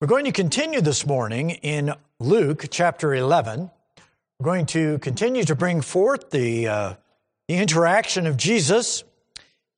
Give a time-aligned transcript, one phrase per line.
[0.00, 3.70] We're going to continue this morning in Luke chapter 11.
[4.38, 6.94] We're going to continue to bring forth the, uh,
[7.48, 9.04] the interaction of Jesus.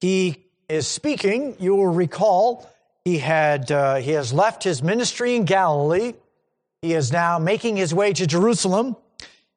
[0.00, 1.56] He is speaking.
[1.58, 2.70] You will recall
[3.04, 6.12] he had uh, he has left his ministry in Galilee.
[6.82, 8.94] He is now making his way to Jerusalem.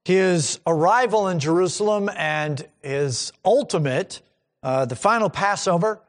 [0.04, 4.20] His arrival in Jerusalem and his ultimate,
[4.64, 6.00] uh, the final Passover,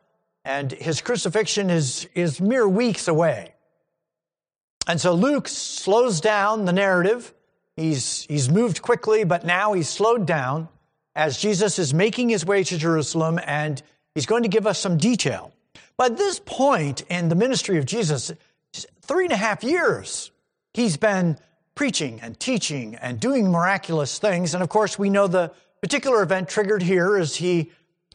[0.47, 3.53] and his crucifixion is is mere weeks away.
[4.87, 7.33] And so Luke slows down the narrative.
[7.77, 10.69] He's, he's moved quickly, but now he's slowed down
[11.15, 13.83] as Jesus is making his way to Jerusalem and
[14.15, 15.53] he's going to give us some detail.
[15.97, 18.31] By this point in the ministry of Jesus,
[19.01, 20.31] three and a half years,
[20.75, 21.39] he's been
[21.75, 24.55] preaching and teaching and doing miraculous things.
[24.55, 27.71] And of course, we know the particular event triggered here is he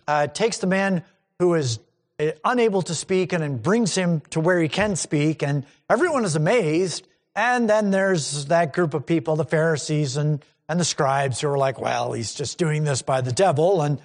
[0.08, 1.04] uh, takes the man
[1.40, 1.80] who is
[2.22, 5.42] Eh, unable to speak and then brings him to where he can speak.
[5.42, 7.08] And everyone is amazed.
[7.36, 11.58] And then there's that group of people, the Pharisees and, and the scribes, who are
[11.58, 13.82] like, well, he's just doing this by the devil.
[13.82, 14.00] And,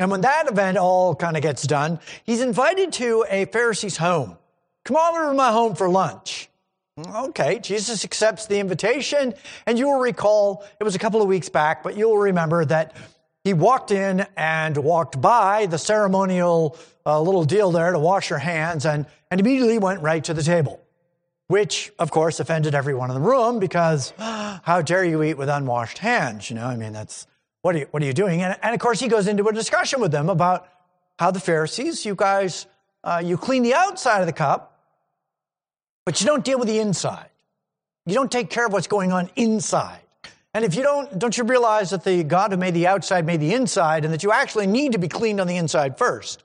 [0.00, 4.36] and when that event all kind of gets done, he's invited to a Pharisee's home.
[4.84, 6.48] Come over to my home for lunch.
[6.98, 9.32] Okay, Jesus accepts the invitation.
[9.64, 12.96] And you will recall, it was a couple of weeks back, but you'll remember that
[13.44, 18.38] he walked in and walked by the ceremonial uh, little deal there to wash your
[18.38, 20.80] hands and, and immediately went right to the table,
[21.46, 25.98] which of course offended everyone in the room because how dare you eat with unwashed
[25.98, 26.50] hands?
[26.50, 27.26] You know, I mean, that's
[27.62, 28.42] what are you, what are you doing?
[28.42, 30.68] And, and of course, he goes into a discussion with them about
[31.18, 32.66] how the Pharisees, you guys,
[33.04, 34.78] uh, you clean the outside of the cup,
[36.04, 37.28] but you don't deal with the inside.
[38.06, 40.00] You don't take care of what's going on inside.
[40.52, 43.40] And if you don't, don't you realize that the God who made the outside made
[43.40, 46.42] the inside and that you actually need to be cleaned on the inside first?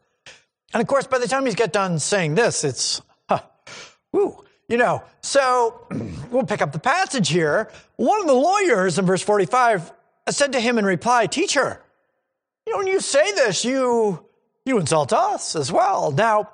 [0.73, 3.41] And of course, by the time he's get done saying this, it's, huh,
[4.11, 5.03] woo, you know.
[5.21, 5.87] So
[6.31, 7.71] we'll pick up the passage here.
[7.95, 9.91] One of the lawyers in verse 45
[10.29, 11.81] said to him in reply, Teacher,
[12.67, 14.23] you know, when you say this, you,
[14.65, 16.11] you insult us as well.
[16.11, 16.51] Now,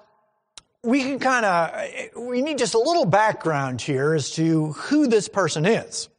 [0.83, 5.27] we can kind of, we need just a little background here as to who this
[5.27, 6.09] person is.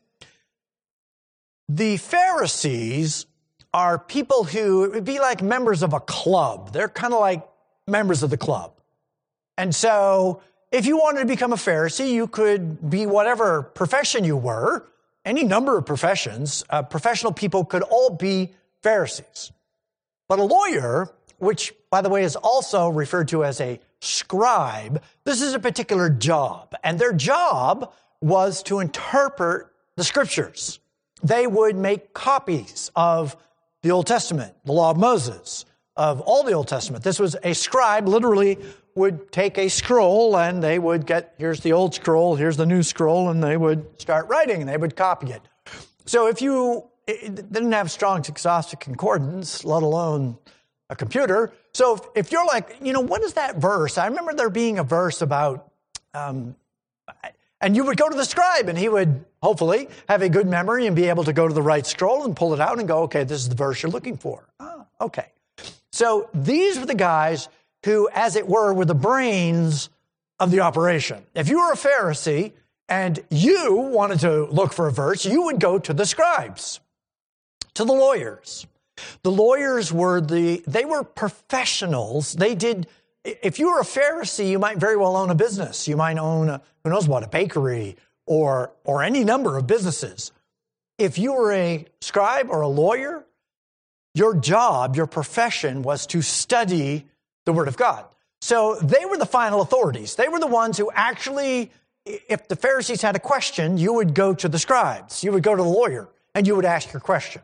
[1.75, 3.25] The Pharisees
[3.73, 6.75] are people who would be like members of a club.
[6.75, 7.49] They're kind of like
[7.89, 8.75] members of the club.
[9.57, 14.37] And so, if you wanted to become a Pharisee, you could be whatever profession you
[14.37, 14.87] were,
[15.25, 16.63] any number of professions.
[16.69, 18.53] Uh, professional people could all be
[18.83, 19.51] Pharisees.
[20.29, 21.09] But a lawyer,
[21.39, 26.11] which, by the way, is also referred to as a scribe, this is a particular
[26.11, 26.75] job.
[26.85, 30.79] And their job was to interpret the scriptures
[31.23, 33.37] they would make copies of
[33.83, 35.65] the Old Testament, the law of Moses,
[35.97, 37.05] of all the Old Testament.
[37.05, 38.59] This was a scribe literally
[38.95, 42.83] would take a scroll and they would get, here's the old scroll, here's the new
[42.83, 45.43] scroll, and they would start writing and they would copy it.
[46.05, 50.39] So if you didn't have strong exhaustive concordance, let alone
[50.91, 53.97] a computer, so if, if, you're like, you know, what is that verse?
[53.97, 55.73] I remember there being a verse about,
[56.13, 56.55] um,
[57.63, 60.87] and you would go to the scribe and he would hopefully have a good memory
[60.87, 63.05] and be able to go to the right scroll and pull it out and go,
[63.05, 64.49] okay, this is the verse you're looking for.
[64.59, 65.27] Ah, okay.
[65.93, 67.49] So these were the guys
[67.85, 69.91] who, as it were, were the brains
[70.41, 71.25] of the operation.
[71.35, 72.53] If you were a Pharisee
[72.89, 76.81] and you wanted to look for a verse, you would go to the scribes,
[77.75, 78.67] to the lawyers.
[79.23, 82.33] The lawyers were the, they were professionals.
[82.33, 82.89] They did
[83.25, 85.87] if you were a Pharisee, you might very well own a business.
[85.87, 87.97] You might own, a, who knows what, a bakery
[88.27, 90.33] or, or any number of businesses.
[90.99, 93.25] If you were a scribe or a lawyer,
[94.15, 97.07] your job, your profession was to study
[97.45, 98.05] the Word of God.
[98.41, 100.17] So they were the final authorities.
[100.17, 101.71] They were the ones who actually,
[102.05, 105.55] if the Pharisees had a question, you would go to the scribes, you would go
[105.55, 107.43] to the lawyer, and you would ask your question.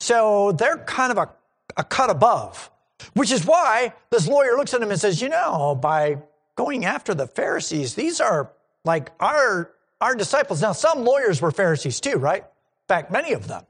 [0.00, 1.30] So they're kind of a,
[1.76, 2.70] a cut above.
[3.14, 6.18] Which is why this lawyer looks at him and says, You know, by
[6.56, 8.52] going after the Pharisees, these are
[8.84, 10.62] like our, our disciples.
[10.62, 12.42] Now, some lawyers were Pharisees too, right?
[12.42, 13.64] In fact, many of them.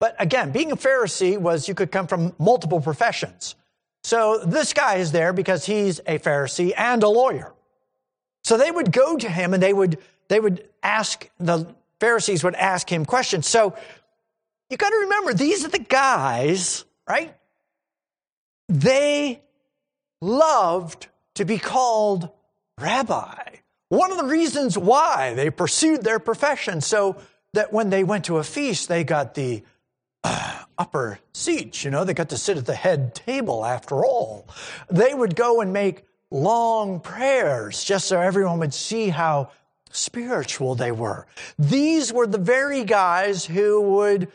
[0.00, 3.56] But again, being a Pharisee was you could come from multiple professions.
[4.04, 7.52] So this guy is there because he's a Pharisee and a lawyer.
[8.44, 9.98] So they would go to him and they would,
[10.28, 11.66] they would ask, the
[12.00, 13.46] Pharisees would ask him questions.
[13.46, 13.76] So
[14.70, 17.34] you got to remember, these are the guys, right?
[18.68, 19.42] They
[20.20, 22.28] loved to be called
[22.78, 23.56] rabbi.
[23.88, 27.16] One of the reasons why they pursued their profession so
[27.54, 29.62] that when they went to a feast, they got the
[30.22, 31.84] uh, upper seats.
[31.84, 34.46] You know, they got to sit at the head table after all.
[34.90, 39.50] They would go and make long prayers just so everyone would see how
[39.90, 41.26] spiritual they were.
[41.58, 44.30] These were the very guys who would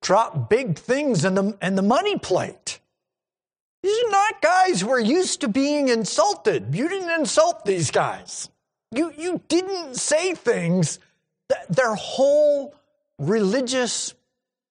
[0.00, 2.80] drop big things in the, in the money plate.
[3.82, 6.74] These are not guys who are used to being insulted.
[6.74, 8.48] You didn't insult these guys.
[8.92, 10.98] You, you didn't say things
[11.48, 12.74] that their whole
[13.18, 14.14] religious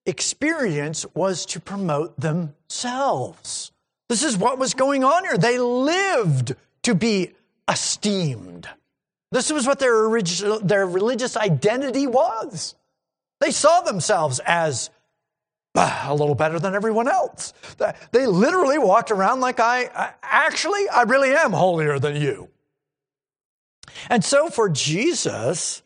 [0.05, 3.71] experience was to promote themselves.
[4.09, 5.37] This is what was going on here.
[5.37, 7.31] They lived to be
[7.69, 8.67] esteemed.
[9.31, 12.75] This was what their, original, their religious identity was.
[13.39, 14.89] They saw themselves as
[15.75, 17.53] a little better than everyone else.
[18.11, 22.49] They literally walked around like I, actually, I really am holier than you.
[24.09, 25.81] And so for Jesus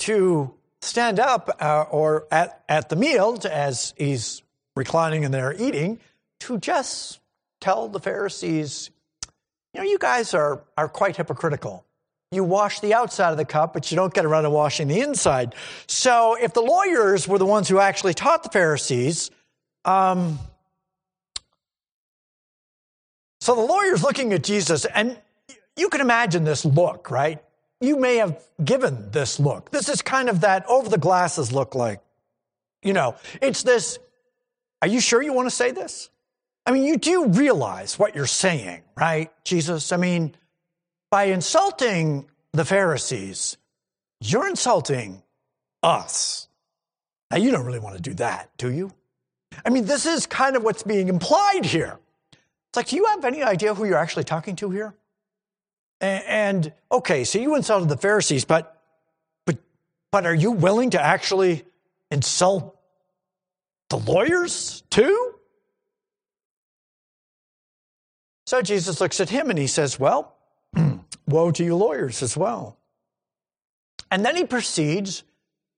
[0.00, 4.42] to stand up uh, or at, at the meal as he's
[4.76, 5.98] reclining in there eating
[6.40, 7.20] to just
[7.60, 8.90] tell the Pharisees,
[9.74, 11.84] you know, you guys are, are quite hypocritical.
[12.30, 15.00] You wash the outside of the cup, but you don't get around to washing the
[15.00, 15.54] inside.
[15.86, 19.30] So if the lawyers were the ones who actually taught the Pharisees,
[19.84, 20.38] um,
[23.40, 25.18] so the lawyer's looking at Jesus, and
[25.76, 27.42] you can imagine this look, right?
[27.80, 29.70] you may have given this look.
[29.70, 32.00] This is kind of that over the glasses look like.
[32.82, 33.98] You know, it's this,
[34.82, 36.10] are you sure you want to say this?
[36.66, 39.92] I mean, you do realize what you're saying, right, Jesus?
[39.92, 40.34] I mean,
[41.10, 43.56] by insulting the Pharisees,
[44.20, 45.22] you're insulting
[45.82, 46.48] us.
[47.30, 48.92] Now, you don't really want to do that, do you?
[49.64, 51.98] I mean, this is kind of what's being implied here.
[52.32, 54.94] It's like, do you have any idea who you're actually talking to here?
[56.00, 58.80] And, okay, so you insulted the Pharisees, but
[59.46, 59.58] but
[60.12, 61.64] but are you willing to actually
[62.10, 62.78] insult
[63.90, 65.34] the lawyers too?
[68.46, 70.37] So Jesus looks at him and he says, Well,
[71.28, 72.78] woe to you lawyers as well.
[74.10, 75.22] And then he proceeds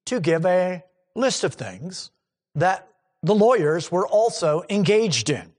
[0.06, 2.10] to give a list of things
[2.54, 2.88] that
[3.22, 5.52] the lawyers were also engaged in.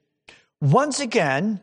[0.61, 1.61] Once again,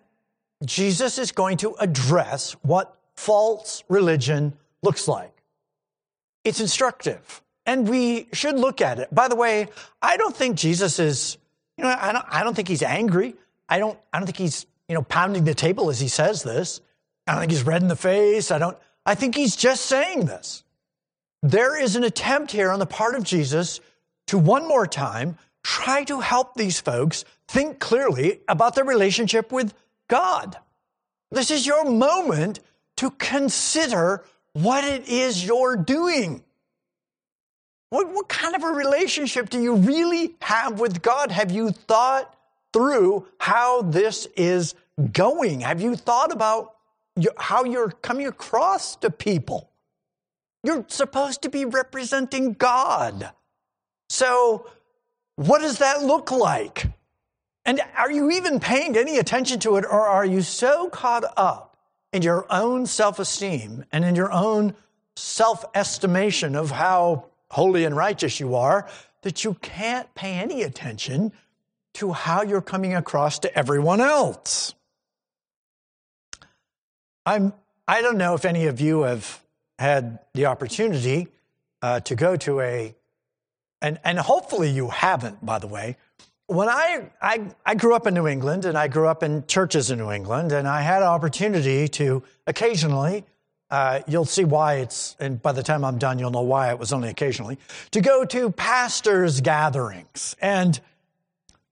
[0.64, 5.42] Jesus is going to address what false religion looks like.
[6.44, 9.12] It's instructive, and we should look at it.
[9.14, 9.68] By the way,
[10.00, 11.36] I don't think Jesus is,
[11.76, 13.34] you know, I don't, I don't think he's angry.
[13.68, 16.80] I don't, I don't think he's, you know, pounding the table as he says this.
[17.28, 18.50] I don't think he's red in the face.
[18.50, 20.64] I don't, I think he's just saying this.
[21.42, 23.80] There is an attempt here on the part of Jesus
[24.28, 29.74] to one more time try to help these folks think clearly about their relationship with
[30.08, 30.56] God.
[31.30, 32.60] This is your moment
[32.96, 34.24] to consider
[34.54, 36.42] what it is you're doing.
[37.90, 41.30] What, what kind of a relationship do you really have with God?
[41.30, 42.34] Have you thought
[42.72, 44.74] through how this is
[45.12, 45.60] going?
[45.60, 46.74] Have you thought about
[47.36, 49.70] how you're coming across to people?
[50.62, 53.30] You're supposed to be representing God.
[54.10, 54.68] So,
[55.36, 56.86] what does that look like?
[57.64, 61.76] And are you even paying any attention to it, or are you so caught up
[62.12, 64.74] in your own self esteem and in your own
[65.16, 68.88] self estimation of how holy and righteous you are
[69.22, 71.32] that you can't pay any attention
[71.94, 74.74] to how you're coming across to everyone else?
[77.28, 77.52] I'm,
[77.86, 79.42] I don't know if any of you have
[79.78, 81.28] had the opportunity
[81.82, 82.94] uh, to go to a,
[83.82, 85.98] and, and hopefully you haven't, by the way,
[86.46, 89.90] when I, I, I grew up in New England and I grew up in churches
[89.90, 93.26] in New England, and I had an opportunity to occasionally,
[93.70, 96.78] uh, you'll see why it's, and by the time I'm done, you'll know why it
[96.78, 97.58] was only occasionally,
[97.90, 100.34] to go to pastors' gatherings.
[100.40, 100.80] And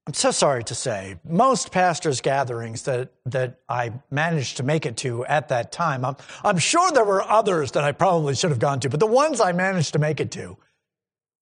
[0.07, 4.97] I'm so sorry to say, most pastors' gatherings that, that I managed to make it
[4.99, 8.61] to at that time, I'm, I'm sure there were others that I probably should have
[8.61, 10.57] gone to, but the ones I managed to make it to,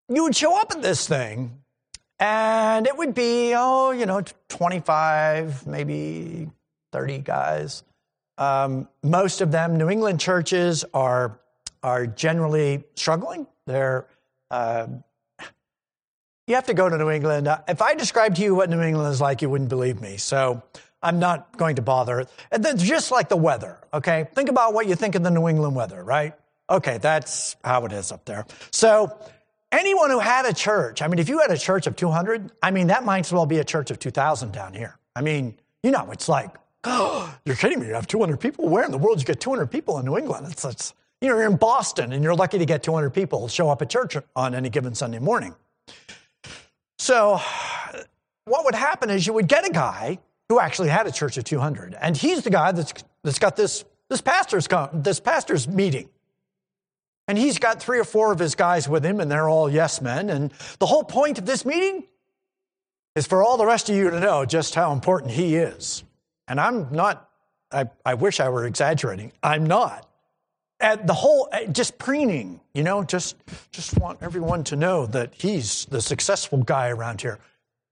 [0.08, 1.58] you would show up at this thing
[2.18, 6.48] and it would be, oh, you know, 25, maybe
[6.92, 7.82] 30 guys.
[8.38, 11.38] Um, most of them, New England churches, are,
[11.82, 13.46] are generally struggling.
[13.66, 14.06] They're,
[14.50, 14.86] uh,
[16.46, 17.48] you have to go to New England.
[17.48, 20.16] Uh, if I described to you what New England is like, you wouldn't believe me.
[20.16, 20.62] So
[21.02, 22.26] I'm not going to bother.
[22.50, 24.28] And then just like the weather, okay?
[24.34, 26.34] Think about what you think of the New England weather, right?
[26.68, 28.46] Okay, that's how it is up there.
[28.70, 29.18] So
[29.74, 32.70] Anyone who had a church, I mean, if you had a church of 200, I
[32.70, 34.96] mean, that might as well be a church of 2,000 down here.
[35.16, 37.88] I mean, you know, it's like, oh, you're kidding me.
[37.88, 38.68] You have 200 people.
[38.68, 40.46] Where in the world you get 200 people in New England?
[40.48, 43.68] It's, it's, you know, you're in Boston and you're lucky to get 200 people show
[43.68, 45.56] up at church on any given Sunday morning.
[47.04, 47.38] So,
[48.46, 51.44] what would happen is you would get a guy who actually had a church of
[51.44, 56.08] 200, and he's the guy that's, that's got this, this pastor's, this pastor's meeting.
[57.28, 60.00] And he's got three or four of his guys with him, and they're all yes
[60.00, 60.30] men.
[60.30, 62.04] And the whole point of this meeting
[63.14, 66.04] is for all the rest of you to know just how important he is.
[66.48, 67.28] And I'm not,
[67.70, 69.30] I, I wish I were exaggerating.
[69.42, 70.08] I'm not.
[70.80, 73.36] At the whole, uh, just preening, you know, just,
[73.70, 77.38] just want everyone to know that he's the successful guy around here.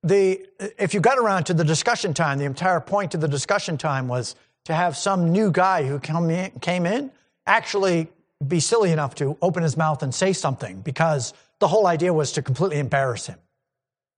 [0.02, 0.44] The,
[0.78, 4.08] if you got around to the discussion time, the entire point of the discussion time
[4.08, 4.34] was
[4.64, 7.10] to have some new guy who in, came in
[7.46, 8.08] actually
[8.46, 12.32] be silly enough to open his mouth and say something because the whole idea was
[12.32, 13.38] to completely embarrass him.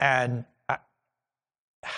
[0.01, 0.77] And uh,
[1.85, 1.89] I,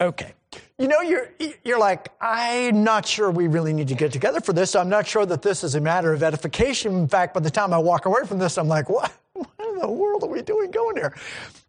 [0.04, 0.34] okay,
[0.78, 1.30] you know, you're
[1.64, 4.74] you're like, I'm not sure we really need to get together for this.
[4.74, 6.94] I'm not sure that this is a matter of edification.
[6.94, 9.12] In fact, by the time I walk away from this, I'm like, what?
[9.34, 11.12] What in the world are we doing going here?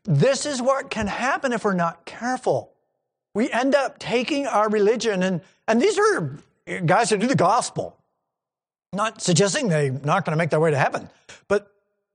[0.03, 2.71] This is what can happen if we're not careful.
[3.33, 6.37] We end up taking our religion, and, and these are
[6.85, 7.97] guys who do the gospel.
[8.93, 11.09] Not suggesting they're not going to make their way to heaven,
[11.47, 11.71] but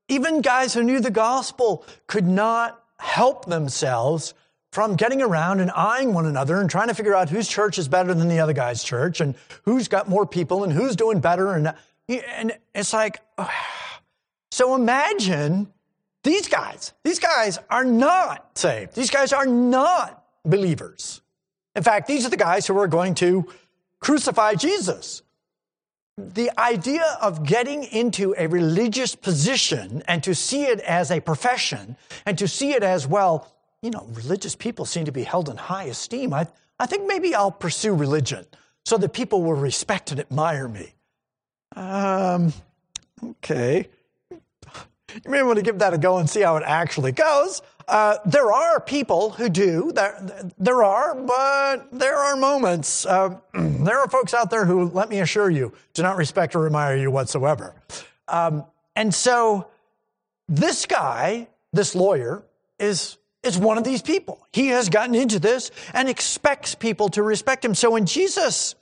[0.09, 4.35] even guys who knew the gospel could not help themselves
[4.73, 7.89] from getting around and eyeing one another and trying to figure out whose church is
[7.89, 9.35] better than the other guy's church and
[9.65, 11.55] who's got more people and who's doing better.
[11.55, 11.75] And,
[12.09, 13.50] and it's like, oh.
[14.50, 15.73] so imagine
[16.23, 16.93] these guys.
[17.05, 18.95] These guys are not saved.
[18.95, 21.23] These guys are not believers.
[21.75, 23.47] In fact, these are the guys who are going to
[24.00, 25.23] crucify Jesus
[26.35, 31.97] the idea of getting into a religious position and to see it as a profession
[32.27, 33.50] and to see it as, well,
[33.83, 36.35] you know, religious people seem to be held in high esteem.
[36.35, 36.47] I,
[36.79, 38.47] I think maybe I'll pursue religion
[38.85, 40.95] so that people will respect and admire me.
[41.77, 42.53] Um,
[43.23, 43.89] okay.
[45.25, 47.63] You may want to give that a go and see how it actually goes.
[47.89, 49.91] Uh, there are people who do.
[49.93, 53.05] There, there are, but there are moments.
[53.05, 56.67] Uh, there are folks out there who, let me assure you, do not respect or
[56.67, 57.75] admire you whatsoever.
[58.29, 59.67] Um, and so,
[60.49, 62.45] this guy, this lawyer,
[62.79, 64.47] is is one of these people.
[64.52, 67.75] He has gotten into this and expects people to respect him.
[67.75, 68.75] So when Jesus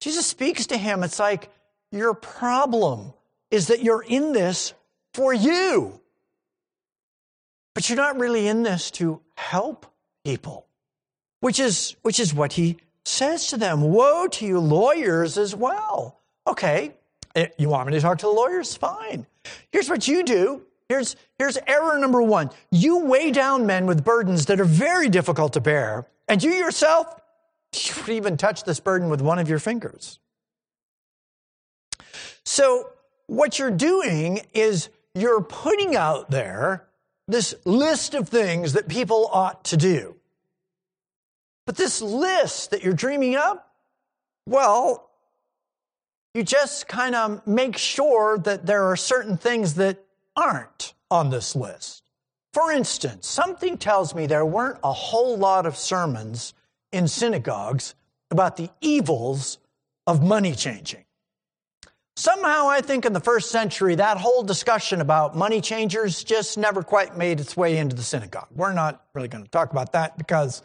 [0.00, 1.50] Jesus speaks to him, it's like
[1.90, 3.12] your problem
[3.50, 4.74] is that you're in this
[5.14, 6.00] for you.
[7.74, 9.86] But you're not really in this to help
[10.24, 10.66] people,
[11.40, 13.82] which is, which is what he says to them.
[13.82, 16.20] Woe to you, lawyers, as well.
[16.46, 16.94] Okay,
[17.34, 18.76] eh, you want me to talk to the lawyers?
[18.76, 19.26] Fine.
[19.70, 20.62] Here's what you do.
[20.88, 22.50] Here's, here's error number one.
[22.70, 27.20] You weigh down men with burdens that are very difficult to bear, and you yourself,
[27.74, 30.20] you would even touch this burden with one of your fingers.
[32.44, 32.90] So,
[33.26, 36.86] what you're doing is you're putting out there
[37.26, 40.14] this list of things that people ought to do.
[41.66, 43.74] But this list that you're dreaming up,
[44.46, 45.10] well,
[46.34, 50.04] you just kind of make sure that there are certain things that
[50.36, 50.75] aren't
[51.10, 52.02] on this list.
[52.52, 56.54] For instance, something tells me there weren't a whole lot of sermons
[56.90, 57.94] in synagogues
[58.30, 59.58] about the evils
[60.06, 61.04] of money changing.
[62.18, 66.82] Somehow, I think in the first century, that whole discussion about money changers just never
[66.82, 68.48] quite made its way into the synagogue.
[68.54, 70.62] We're not really going to talk about that because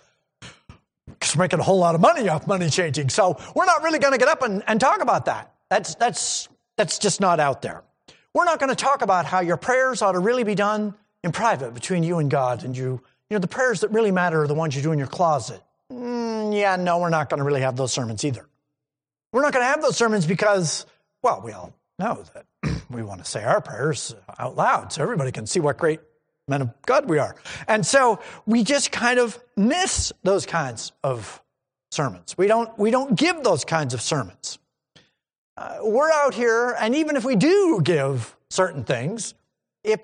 [1.36, 3.10] we're making a whole lot of money off money changing.
[3.10, 5.54] So we're not really going to get up and, and talk about that.
[5.70, 7.84] That's, that's, that's just not out there.
[8.34, 11.32] We're not going to talk about how your prayers ought to really be done in
[11.32, 13.02] private between you and God and you.
[13.30, 15.62] You know, the prayers that really matter are the ones you do in your closet.
[15.92, 18.48] Mm, yeah, no, we're not going to really have those sermons either.
[19.32, 20.86] We're not going to have those sermons because
[21.24, 22.46] well, we all know that
[22.90, 26.00] we want to say our prayers out loud so everybody can see what great
[26.48, 27.36] men of God we are.
[27.68, 31.42] And so we just kind of miss those kinds of
[31.92, 32.38] sermons.
[32.38, 34.58] We don't, we don't give those kinds of sermons.
[35.62, 39.36] Uh, we're out here, and even if we do give certain things,
[39.84, 40.00] if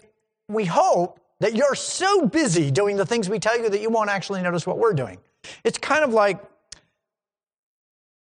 [0.47, 4.11] we hope that you're so busy doing the things we tell you that you won't
[4.11, 5.17] actually notice what we're doing.
[5.63, 6.43] It's kind of like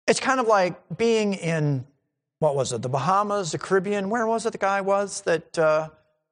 [0.05, 1.88] it's kind of like being in
[2.38, 5.89] what was it, the Bahamas, the Caribbean, where was it the guy was that uh,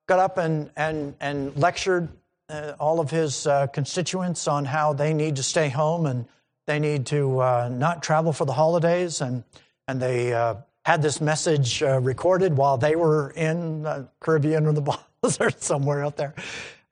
[0.07, 2.09] got up and, and, and lectured
[2.47, 6.27] uh, all of his uh, constituents on how they need to stay home and
[6.67, 9.19] they need to uh, not travel for the holidays.
[9.19, 9.43] And,
[9.87, 14.73] and they uh, had this message uh, recorded while they were in the Caribbean or
[14.73, 14.81] the
[15.23, 16.35] Bahamas or somewhere out there.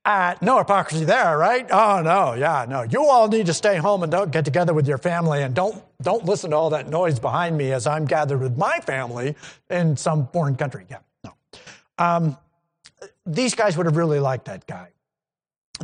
[0.04, 1.66] Uh, no hypocrisy there, right?
[1.72, 2.82] Oh no, yeah, no.
[2.82, 5.82] You all need to stay home and don't get together with your family and don't
[6.02, 9.36] don't listen to all that noise behind me as I'm gathered with my family
[9.70, 10.86] in some foreign country.
[10.90, 11.34] Yeah, no.
[11.98, 12.38] Um,
[13.26, 14.90] these guys would have really liked that guy.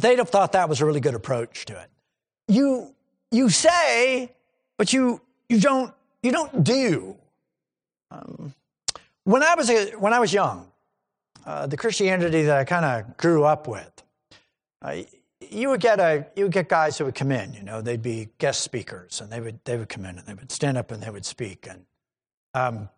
[0.01, 1.89] They'd have thought that was a really good approach to it.
[2.49, 2.93] You
[3.31, 4.33] you say,
[4.77, 7.15] but you you don't you don't do.
[8.11, 8.53] Um,
[9.23, 10.69] when I was, a, when I was young,
[11.45, 14.03] uh, the Christianity that I kind of grew up with,
[14.81, 14.97] uh,
[15.49, 17.53] you would get a you would get guys who would come in.
[17.53, 20.33] You know, they'd be guest speakers, and they would they would come in and they
[20.33, 21.85] would stand up and they would speak, and
[22.53, 22.89] um,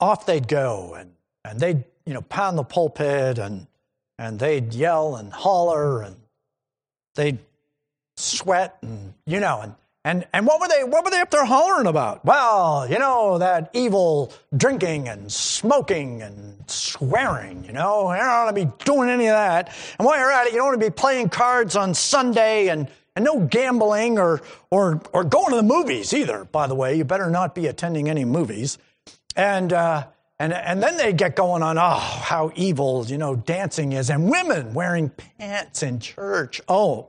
[0.00, 1.12] off they'd go, and
[1.44, 3.66] and they'd you know pound the pulpit, and
[4.18, 6.16] and they'd yell and holler, and
[7.14, 7.38] they'd
[8.16, 9.74] sweat, and you know, and
[10.06, 12.24] and, and what were they what were they up there hollering about?
[12.24, 18.12] Well, you know, that evil drinking and smoking and swearing, you know.
[18.12, 19.74] You don't want to be doing any of that.
[19.98, 22.86] And while you're at it, you don't want to be playing cards on Sunday and,
[23.16, 26.94] and no gambling or or or going to the movies either, by the way.
[26.94, 28.78] You better not be attending any movies.
[29.34, 30.06] And uh,
[30.38, 34.30] and, and then they get going on, oh, how evil, you know, dancing is, and
[34.30, 36.60] women wearing pants in church.
[36.68, 37.08] Oh,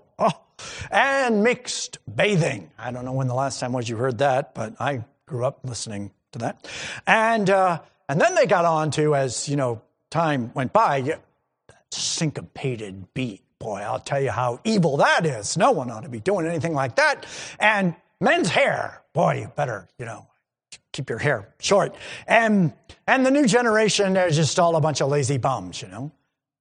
[0.91, 2.71] and mixed bathing.
[2.77, 5.59] I don't know when the last time was you heard that, but I grew up
[5.63, 6.67] listening to that.
[7.05, 11.21] And, uh, and then they got on to, as, you know, time went by, that
[11.91, 13.43] syncopated beat.
[13.59, 15.57] Boy, I'll tell you how evil that is.
[15.57, 17.25] No one ought to be doing anything like that.
[17.59, 19.01] And men's hair.
[19.13, 20.27] Boy, you better, you know,
[20.93, 21.95] keep your hair short.
[22.27, 22.71] And,
[23.07, 26.11] and the new generation, they're just all a bunch of lazy bums, you know.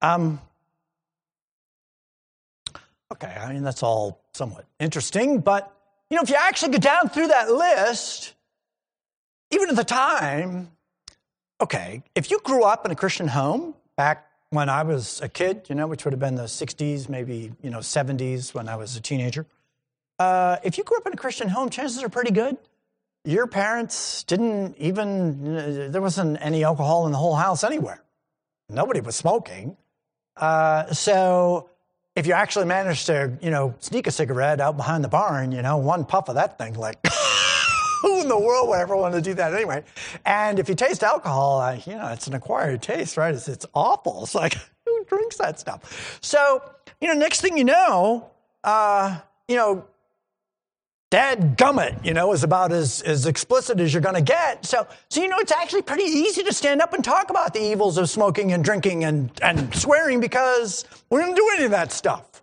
[0.01, 0.41] Um,
[3.13, 5.73] Okay, I mean, that's all somewhat interesting, but
[6.11, 8.35] you know, if you actually go down through that list,
[9.51, 10.73] even at the time,
[11.61, 15.67] okay, if you grew up in a Christian home back when I was a kid,
[15.69, 18.97] you know, which would have been the 60s, maybe, you know, 70s when I was
[18.97, 19.47] a teenager,
[20.19, 22.57] uh, if you grew up in a Christian home, chances are pretty good.
[23.25, 28.03] Your parents didn't even, there wasn't any alcohol in the whole house anywhere.
[28.69, 29.77] Nobody was smoking.
[30.37, 31.71] Uh, so,
[32.17, 35.61] if you actually manage to, you know, sneak a cigarette out behind the barn, you
[35.61, 36.99] know, one puff of that thing, like,
[38.01, 39.85] who in the world would ever want to do that anyway?
[40.25, 43.35] And if you taste alcohol, you know, it's an acquired taste, right?
[43.35, 44.23] It's, it's awful.
[44.25, 44.55] It's like,
[44.87, 46.19] who drinks that stuff?
[46.23, 46.63] So,
[47.01, 48.31] you know, next thing you know,
[48.65, 49.85] uh, you know,
[51.09, 54.67] Dad gummit, you know, is about as, as explicit as you're going to get.
[54.67, 57.61] So, so, you know, it's actually pretty easy to stand up and talk about the
[57.61, 61.93] evils of smoking and drinking and, and swearing because we don't do any of that
[61.93, 62.43] stuff.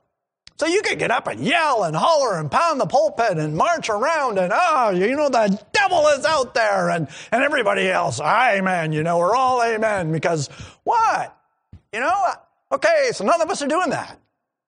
[0.58, 3.90] So you can get up and yell and holler and pound the pulpit and march
[3.90, 8.94] around and, oh, you know, the devil is out there and, and everybody else, amen,
[8.94, 10.48] you know, we're all amen because
[10.84, 11.38] what?
[11.92, 12.28] You know,
[12.72, 14.18] okay, so none of us are doing that.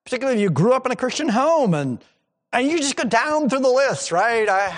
[0.04, 2.04] Particularly if you grew up in a Christian home and,
[2.56, 4.48] and you just go down through the list, right?
[4.48, 4.74] I,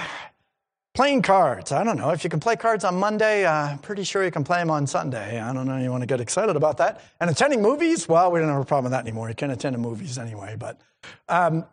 [0.95, 1.71] playing cards.
[1.71, 2.09] I don't know.
[2.09, 4.71] If you can play cards on Monday, uh, I'm pretty sure you can play them
[4.71, 5.39] on Sunday.
[5.39, 5.77] I don't know.
[5.77, 7.01] You want to get excited about that.
[7.21, 9.29] And attending movies, well, we don't have a problem with that anymore.
[9.29, 10.55] You can attend the movies anyway.
[10.57, 10.81] But
[11.29, 11.65] um,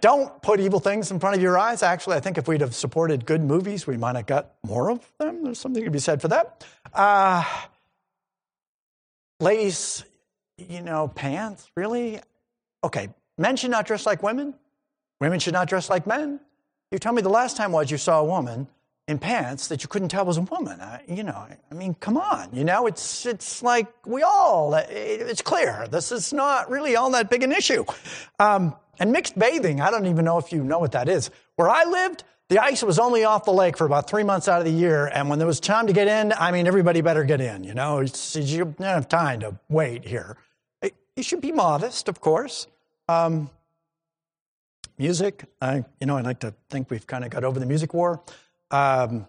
[0.00, 1.82] don't put evil things in front of your eyes.
[1.82, 5.10] Actually, I think if we'd have supported good movies, we might have got more of
[5.18, 5.42] them.
[5.42, 6.66] There's something to be said for that.
[6.92, 7.42] Uh,
[9.40, 10.04] ladies,
[10.58, 12.20] you know, pants, really?
[12.84, 14.52] Okay, men should not dress like women.
[15.22, 16.40] Women should not dress like men.
[16.90, 18.66] You tell me the last time was you saw a woman
[19.06, 20.80] in pants that you couldn't tell was a woman.
[20.80, 22.48] I, you know, I mean, come on.
[22.52, 24.74] You know, it's it's like we all.
[24.74, 27.84] it's clear this is not really all that big an issue.
[28.40, 31.30] Um, and mixed bathing, I don't even know if you know what that is.
[31.54, 34.58] Where I lived, the ice was only off the lake for about three months out
[34.58, 37.22] of the year, and when there was time to get in, I mean, everybody better
[37.22, 37.62] get in.
[37.62, 40.36] You know, it's, you don't have time to wait here.
[41.14, 42.66] You should be modest, of course.
[43.08, 43.50] Um,
[45.02, 45.44] music.
[45.60, 48.22] I, you know, I like to think we've kind of got over the music war.
[48.70, 49.26] Um,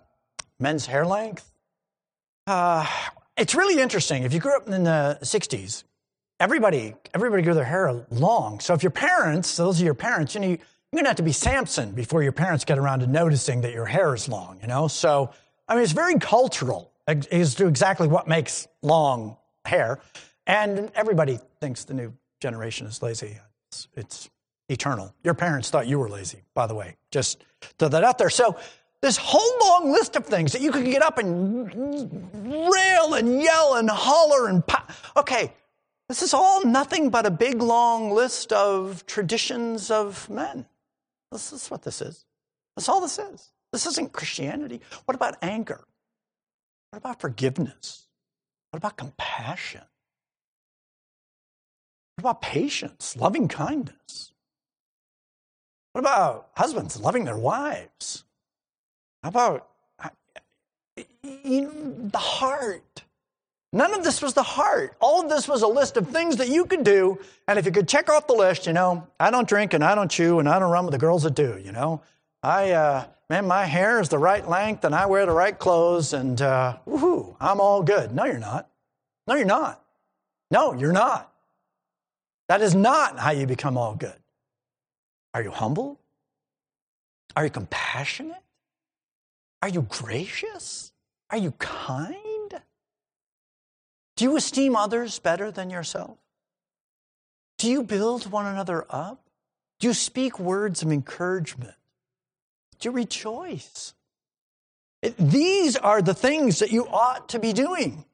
[0.59, 1.51] men's hair length.
[2.45, 2.85] Uh,
[3.35, 4.21] it's really interesting.
[4.21, 5.83] If you grew up in the 60s,
[6.39, 8.59] everybody, everybody grew their hair long.
[8.59, 10.57] So if your parents, those are your parents, you know, you're
[10.91, 13.85] going to have to be Samson before your parents get around to noticing that your
[13.85, 14.87] hair is long, you know?
[14.87, 15.31] So,
[15.67, 19.99] I mean, it's very cultural as to exactly what makes long hair.
[20.45, 23.39] And everybody thinks the new generation is lazy.
[23.71, 24.29] It's, it's
[24.69, 25.13] eternal.
[25.23, 26.95] Your parents thought you were lazy, by the way.
[27.11, 27.43] Just
[27.77, 28.29] throw that out there.
[28.29, 28.57] So,
[29.01, 31.69] this whole long list of things that you can get up and
[32.33, 34.91] rail and yell and holler and pop.
[35.17, 35.51] Okay,
[36.07, 40.65] this is all nothing but a big long list of traditions of men.
[41.31, 42.25] This is what this is.
[42.75, 43.51] That's all this is.
[43.73, 44.79] This isn't Christianity.
[45.05, 45.83] What about anger?
[46.91, 48.07] What about forgiveness?
[48.71, 49.81] What about compassion?
[52.15, 54.32] What about patience, loving kindness?
[55.93, 58.23] What about husbands loving their wives?
[59.21, 59.69] How about
[61.23, 63.03] the heart?
[63.71, 64.95] None of this was the heart.
[64.99, 67.19] All of this was a list of things that you could do.
[67.47, 69.95] And if you could check off the list, you know, I don't drink and I
[69.95, 72.01] don't chew and I don't run with the girls that do, you know.
[72.41, 76.13] I, uh, man, my hair is the right length and I wear the right clothes
[76.13, 78.13] and uh, woohoo, I'm all good.
[78.13, 78.67] No, you're not.
[79.27, 79.83] No, you're not.
[80.51, 81.31] No, you're not.
[82.49, 84.22] That is not how you become all good.
[85.33, 85.99] Are you humble?
[87.35, 88.41] Are you compassionate?
[89.61, 90.91] Are you gracious?
[91.29, 92.61] Are you kind?
[94.15, 96.17] Do you esteem others better than yourself?
[97.57, 99.29] Do you build one another up?
[99.79, 101.75] Do you speak words of encouragement?
[102.79, 103.93] Do you rejoice?
[105.01, 108.05] It, these are the things that you ought to be doing.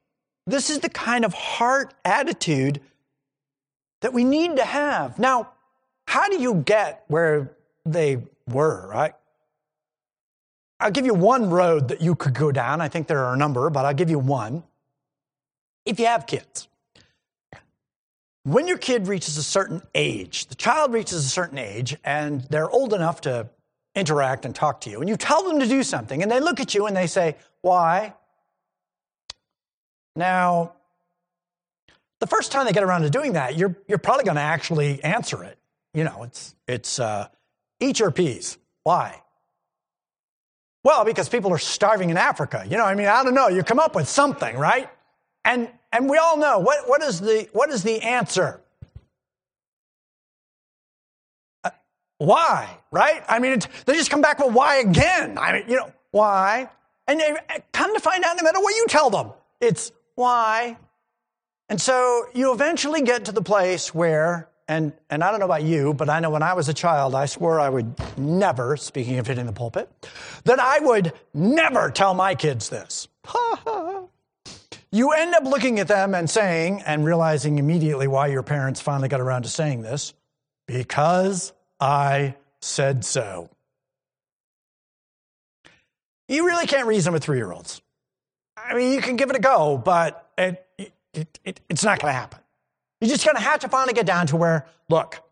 [0.47, 2.79] This is the kind of heart attitude
[4.01, 5.19] that we need to have.
[5.19, 5.51] Now,
[6.09, 7.51] how do you get where
[7.85, 8.17] they
[8.47, 9.13] were, right?
[10.79, 12.81] I'll give you one road that you could go down.
[12.81, 14.63] I think there are a number, but I'll give you one.
[15.85, 16.67] If you have kids,
[18.41, 22.71] when your kid reaches a certain age, the child reaches a certain age, and they're
[22.71, 23.47] old enough to
[23.93, 26.59] interact and talk to you, and you tell them to do something, and they look
[26.59, 28.15] at you and they say, Why?
[30.15, 30.73] Now,
[32.19, 35.03] the first time they get around to doing that, you're, you're probably going to actually
[35.03, 35.58] answer it.
[35.93, 37.27] You know, it's, it's uh,
[37.79, 38.57] eat your peas.
[38.83, 39.21] Why?
[40.83, 42.65] Well, because people are starving in Africa.
[42.67, 43.47] You know, I mean, I don't know.
[43.47, 44.89] You come up with something, right?
[45.43, 48.61] And, and we all know what, what, is, the, what is the answer?
[51.63, 51.71] Uh,
[52.17, 53.23] why, right?
[53.27, 55.37] I mean, they just come back with why again.
[55.37, 56.69] I mean, you know, why?
[57.07, 57.35] And they
[57.71, 60.77] come to find out no matter what you tell them, it's why.
[61.67, 65.63] And so you eventually get to the place where, and, and I don't know about
[65.63, 69.17] you, but I know when I was a child, I swore I would never, speaking
[69.17, 69.89] of hitting the pulpit,
[70.43, 73.07] that I would never tell my kids this.
[74.91, 79.09] you end up looking at them and saying, and realizing immediately why your parents finally
[79.09, 80.13] got around to saying this,
[80.67, 83.49] because I said so.
[86.27, 87.81] You really can't reason with three year olds.
[88.55, 92.13] I mean, you can give it a go, but it, it, it, it's not going
[92.13, 92.38] to happen.
[93.01, 95.23] You're just going to have to finally get down to where, look,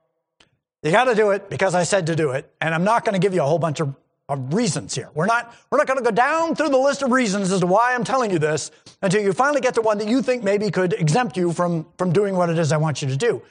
[0.84, 3.14] you got to do it because I said to do it, and I'm not going
[3.14, 3.94] to give you a whole bunch of,
[4.30, 5.10] of reasons here.
[5.14, 7.68] We're not, we're not going to go down through the list of reasons as to
[7.68, 10.72] why I'm telling you this until you finally get to one that you think maybe
[10.72, 13.42] could exempt you from, from doing what it is I want you to do.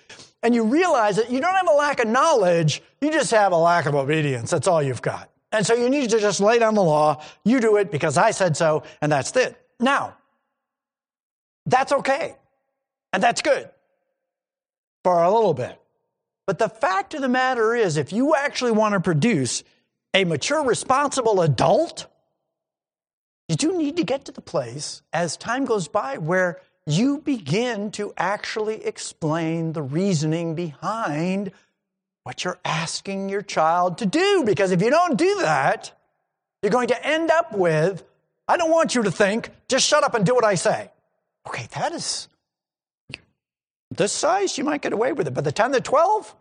[0.43, 3.57] And you realize that you don't have a lack of knowledge, you just have a
[3.57, 4.51] lack of obedience.
[4.51, 5.31] That's all you've got.
[5.53, 7.23] And so you need to just lay down the law.
[7.45, 9.61] You do it because I said so, and that's it.
[9.81, 10.17] Now,
[11.67, 12.37] that's okay.
[13.13, 13.71] And that's good
[15.07, 15.81] for a little bit.
[16.49, 19.63] But the fact of the matter is, if you actually want to produce
[20.13, 22.09] a mature, responsible adult,
[23.49, 27.93] you do need to get to the place as time goes by where you begin
[27.93, 31.53] to actually explain the reasoning behind
[32.25, 34.43] what you're asking your child to do.
[34.45, 35.93] Because if you don't do that,
[36.65, 38.03] you're going to end up with,
[38.49, 40.91] I don't want you to think, just shut up and do what I say.
[41.47, 42.27] Okay, that is
[43.91, 45.35] this size, you might get away with it.
[45.35, 46.35] By the time they're 12,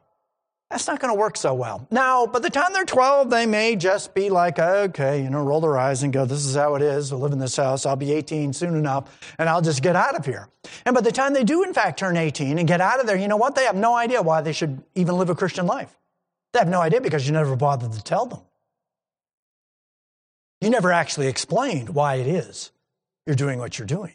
[0.70, 1.88] that's not going to work so well.
[1.92, 5.62] Now, by the time they're 12, they may just be like, okay, you know, roll
[5.62, 7.14] their eyes and go, this is how it is.
[7.14, 7.86] I live in this house.
[7.86, 10.50] I'll be 18 soon enough, and I'll just get out of here.
[10.86, 13.16] And by the time they do, in fact, turn 18 and get out of there,
[13.16, 13.54] you know what?
[13.56, 15.96] They have no idea why they should even live a Christian life.
[16.54, 18.40] They have no idea because you never bothered to tell them.
[20.62, 22.72] You never actually explained why it is
[23.28, 24.14] you're doing what you're doing.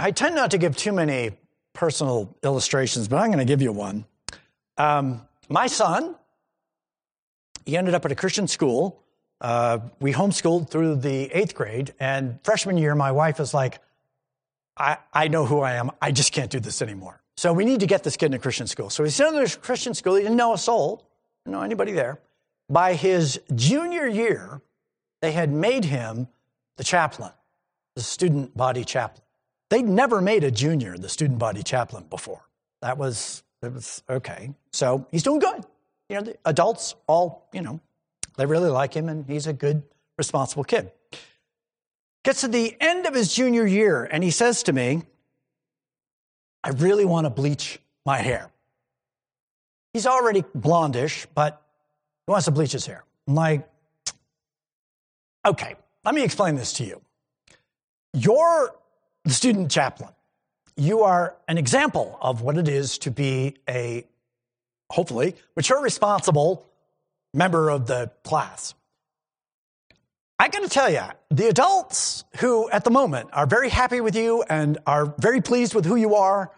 [0.00, 1.32] I tend not to give too many
[1.74, 4.06] personal illustrations, but I'm going to give you one.
[4.78, 6.14] Um, my son,
[7.66, 9.02] he ended up at a Christian school.
[9.42, 13.80] Uh, we homeschooled through the eighth grade, and freshman year, my wife is like,
[14.76, 15.90] I, I know who I am.
[16.00, 17.20] I just can't do this anymore.
[17.36, 18.88] So we need to get this kid in a Christian school.
[18.88, 20.14] So he's in a Christian school.
[20.14, 21.06] He didn't know a soul,
[21.44, 22.20] didn't know anybody there.
[22.70, 24.62] By his junior year,
[25.20, 26.28] they had made him
[26.78, 27.32] the chaplain,
[27.96, 29.24] the student body chaplain.
[29.70, 32.42] They'd never made a junior the student body chaplain before.
[32.82, 34.52] That was, it was okay.
[34.72, 35.64] So he's doing good.
[36.08, 37.80] You know, the adults all, you know,
[38.36, 39.82] they really like him and he's a good,
[40.18, 40.90] responsible kid.
[42.24, 45.02] Gets to the end of his junior year and he says to me,
[46.64, 48.50] I really want to bleach my hair.
[49.92, 51.62] He's already blondish, but
[52.26, 53.04] he wants to bleach his hair.
[53.28, 53.68] I'm like,
[55.46, 57.00] okay, let me explain this to you.
[58.12, 58.74] Your
[59.24, 60.10] the student chaplain.
[60.76, 64.06] You are an example of what it is to be a,
[64.88, 66.66] hopefully, mature, responsible
[67.34, 68.74] member of the class.
[70.38, 74.16] I got to tell you, the adults who at the moment are very happy with
[74.16, 76.50] you and are very pleased with who you are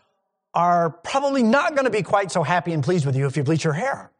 [0.54, 3.42] are probably not going to be quite so happy and pleased with you if you
[3.42, 4.12] bleach your hair.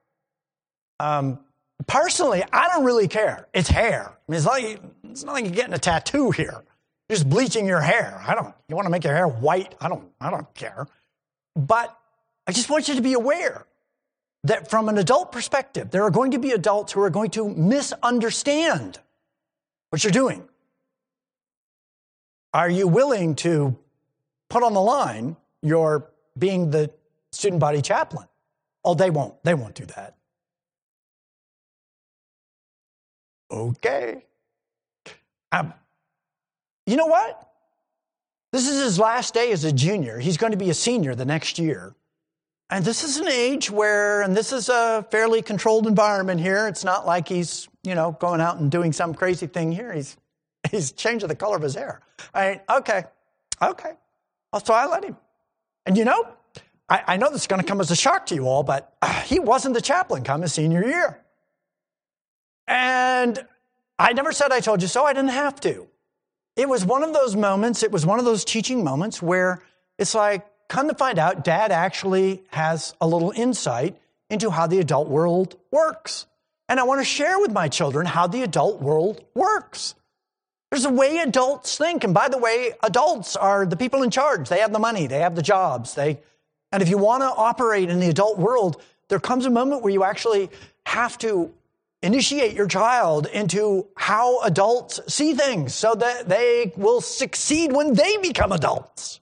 [0.99, 1.39] Um,
[1.87, 3.49] Personally, I don't really care.
[3.53, 4.11] It's hair.
[4.11, 6.63] I mean, it's like it's not like you're getting a tattoo here.
[7.13, 8.25] Just bleaching your hair.
[8.27, 8.55] I don't.
[8.69, 9.75] You want to make your hair white?
[9.79, 10.09] I don't.
[10.19, 10.87] I don't care.
[11.55, 11.95] But
[12.47, 13.67] I just want you to be aware
[14.45, 17.51] that from an adult perspective, there are going to be adults who are going to
[17.51, 18.99] misunderstand
[19.91, 20.49] what you're doing.
[22.55, 23.77] Are you willing to
[24.49, 26.91] put on the line your being the
[27.31, 28.27] student body chaplain?
[28.87, 29.35] Oh, they won't.
[29.45, 30.17] They won't do that.
[33.51, 34.25] Okay.
[35.53, 35.75] Um,
[36.87, 37.49] you know what?
[38.53, 40.19] This is his last day as a junior.
[40.19, 41.95] He's going to be a senior the next year.
[42.69, 46.69] And this is an age where, and this is a fairly controlled environment here.
[46.69, 49.93] It's not like he's, you know, going out and doing some crazy thing here.
[49.93, 50.17] He's,
[50.71, 52.01] he's changing the color of his hair.
[52.35, 53.05] I mean, okay,
[53.61, 53.93] okay.
[54.65, 55.17] So I let him.
[55.87, 56.29] And you know,
[56.89, 58.95] I, I know this is going to come as a shock to you all, but
[59.03, 61.21] uh, he wasn't the chaplain come his senior year.
[62.67, 63.39] And
[63.99, 65.05] I never said I told you so.
[65.05, 65.89] I didn't have to.
[66.57, 69.63] It was one of those moments, it was one of those teaching moments where
[69.99, 74.81] it's like, come to find out, dad actually has a little insight into how the
[74.81, 76.27] adult world works.
[76.69, 79.95] And I want to share with my children how the adult world works.
[80.71, 82.03] There's a way adults think.
[82.03, 84.49] And by the way, adults are the people in charge.
[84.49, 85.95] They have the money, they have the jobs.
[85.95, 86.21] They,
[86.71, 89.93] and if you want to operate in the adult world, there comes a moment where
[89.93, 90.49] you actually
[90.87, 91.53] have to
[92.03, 98.17] initiate your child into how adults see things so that they will succeed when they
[98.19, 99.21] become adults.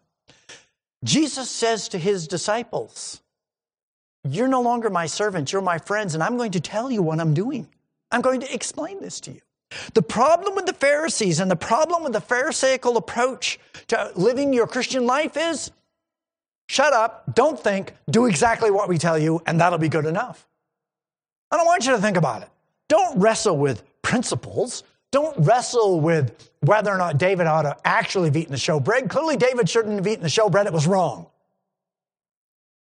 [1.05, 3.21] Jesus says to his disciples,
[4.25, 7.21] You're no longer my servants, you're my friends, and I'm going to tell you what
[7.21, 7.69] I'm doing.
[8.11, 9.41] I'm going to explain this to you.
[9.95, 14.67] The problem with the Pharisees and the problem with the Pharisaical approach to living your
[14.67, 15.71] Christian life is
[16.69, 20.47] shut up, don't think, do exactly what we tell you, and that'll be good enough.
[21.51, 22.49] I don't want you to think about it.
[22.91, 24.83] Don't wrestle with principles.
[25.13, 29.09] Don't wrestle with whether or not David ought to actually have eaten the showbread.
[29.09, 30.67] Clearly, David shouldn't have eaten the showbread.
[30.67, 31.29] It was wrong.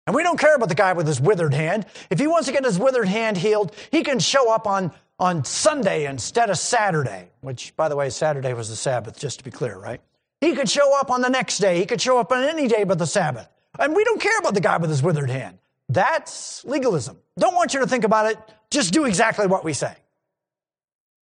[0.06, 1.84] And we don't care about the guy with his withered hand.
[2.08, 5.44] If he wants to get his withered hand healed, he can show up on, on
[5.44, 9.50] Sunday instead of Saturday, which, by the way, Saturday was the Sabbath, just to be
[9.50, 10.00] clear, right?
[10.40, 11.78] He could show up on the next day.
[11.78, 13.46] He could show up on any day but the Sabbath.
[13.78, 15.58] And we don't care about the guy with his withered hand.
[15.90, 17.18] That's legalism.
[17.38, 18.38] Don't want you to think about it.
[18.72, 19.94] Just do exactly what we say.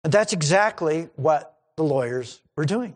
[0.04, 2.94] And that's exactly what the lawyers were doing.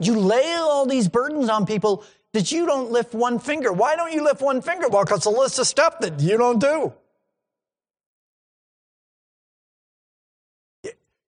[0.00, 3.70] You lay all these burdens on people that you don't lift one finger.
[3.70, 4.88] Why don't you lift one finger?
[4.88, 6.94] Well, because it's a list of stuff that you don't do.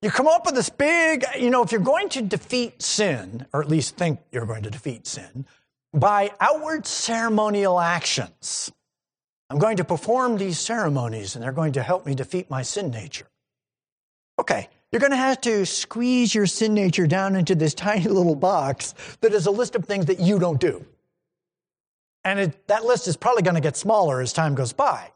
[0.01, 3.61] You come up with this big, you know, if you're going to defeat sin, or
[3.61, 5.45] at least think you're going to defeat sin,
[5.93, 8.73] by outward ceremonial actions,
[9.51, 12.91] I'm going to perform these ceremonies and they're going to help me defeat my sin
[12.91, 13.27] nature.
[14.39, 18.37] Okay, you're going to have to squeeze your sin nature down into this tiny little
[18.37, 20.87] box that is a list of things that you don't do.
[22.23, 25.11] And it, that list is probably going to get smaller as time goes by.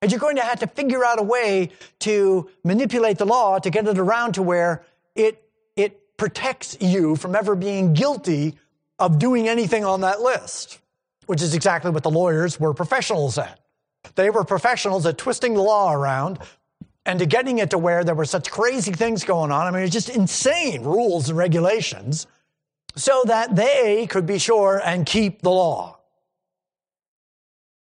[0.00, 3.70] And you're going to have to figure out a way to manipulate the law to
[3.70, 4.84] get it around to where
[5.16, 5.42] it,
[5.74, 8.54] it protects you from ever being guilty
[8.98, 10.78] of doing anything on that list
[11.26, 13.60] which is exactly what the lawyers were professionals at.
[14.14, 16.38] They were professionals at twisting the law around
[17.04, 19.66] and to getting it to where there were such crazy things going on.
[19.66, 22.26] I mean, it's just insane rules and regulations
[22.96, 25.98] so that they could be sure and keep the law.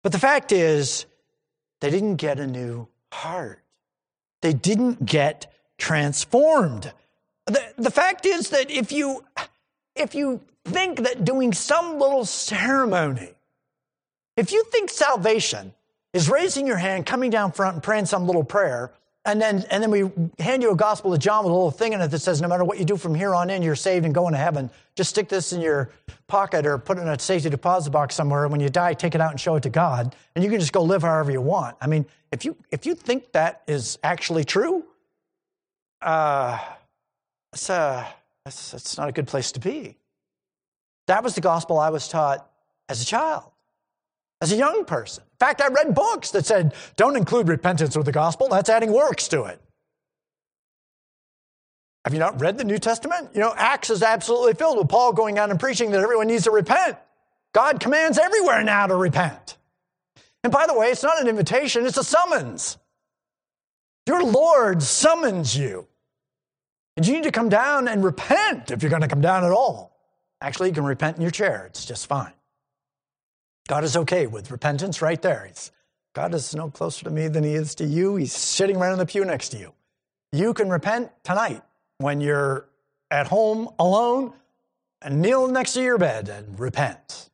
[0.03, 1.05] But the fact is,
[1.81, 3.63] they didn't get a new heart.
[4.41, 6.93] They didn't get transformed.
[7.47, 9.25] The, the fact is that if you,
[9.99, 13.29] if you think that doing some little ceremony,
[14.37, 15.73] if you think salvation
[16.13, 18.91] is raising your hand, coming down front and praying some little prayer,
[19.25, 20.09] and then, and then we
[20.39, 22.47] hand you a gospel of John with a little thing in it that says, no
[22.47, 24.71] matter what you do from here on in, you're saved and going to heaven.
[24.95, 25.91] Just stick this in your
[26.27, 28.43] pocket or put it in a safety deposit box somewhere.
[28.43, 30.15] And when you die, take it out and show it to God.
[30.35, 31.75] And you can just go live however you want.
[31.81, 34.85] I mean, if you, if you think that is actually true,
[36.01, 36.57] uh,
[37.53, 38.07] it's, uh,
[38.49, 39.97] it's, it's not a good place to be.
[41.07, 42.47] That was the gospel I was taught
[42.89, 43.51] as a child,
[44.41, 45.23] as a young person.
[45.23, 48.91] In fact, I read books that said, don't include repentance with the gospel, that's adding
[48.91, 49.61] works to it.
[52.05, 53.29] Have you not read the New Testament?
[53.33, 56.45] You know, Acts is absolutely filled with Paul going out and preaching that everyone needs
[56.45, 56.97] to repent.
[57.53, 59.57] God commands everywhere now to repent.
[60.43, 62.77] And by the way, it's not an invitation, it's a summons.
[64.07, 65.88] Your Lord summons you.
[66.99, 69.53] And you need to come down and repent if you're going to come down at
[69.53, 69.95] all.
[70.41, 72.33] Actually, you can repent in your chair, it's just fine.
[73.69, 75.45] God is okay with repentance right there.
[75.47, 75.71] He's
[76.13, 78.17] God is no closer to me than he is to you.
[78.17, 79.71] He's sitting right in the pew next to you.
[80.33, 81.63] You can repent tonight
[81.99, 82.65] when you're
[83.09, 84.33] at home alone
[85.01, 87.29] and kneel next to your bed and repent.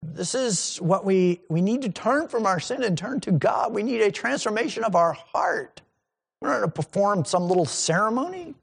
[0.00, 3.74] This is what we, we need to turn from our sin and turn to God.
[3.74, 5.80] We need a transformation of our heart.
[6.40, 8.54] We're not going to perform some little ceremony.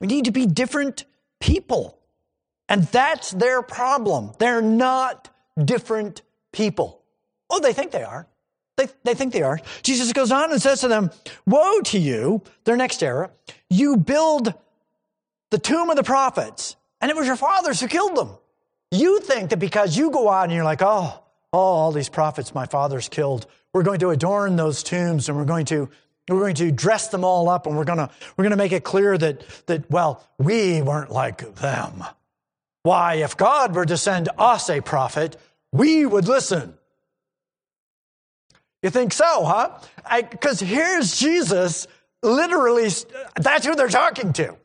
[0.00, 1.04] We need to be different
[1.40, 1.98] people.
[2.68, 4.32] And that's their problem.
[4.38, 5.30] They're not
[5.62, 7.02] different people.
[7.50, 8.26] Oh, they think they are.
[8.76, 9.58] They, they think they are.
[9.82, 11.10] Jesus goes on and says to them,
[11.46, 13.30] Woe to you, their next era,
[13.68, 14.54] you build
[15.50, 18.36] the tomb of the prophets, and it was your fathers who killed them.
[18.90, 22.54] You think that because you go out and you're like, oh, oh, all these prophets
[22.54, 25.90] my fathers killed, we're going to adorn those tombs and we're going to
[26.28, 28.72] we're going to dress them all up and we're going to we're going to make
[28.72, 32.04] it clear that that well, we weren't like them.
[32.82, 35.36] Why, if God were to send us a prophet,
[35.72, 36.74] we would listen.
[38.82, 39.78] You think so, huh?
[40.30, 41.86] Because here's Jesus
[42.22, 42.88] literally,
[43.36, 44.56] that's who they're talking to.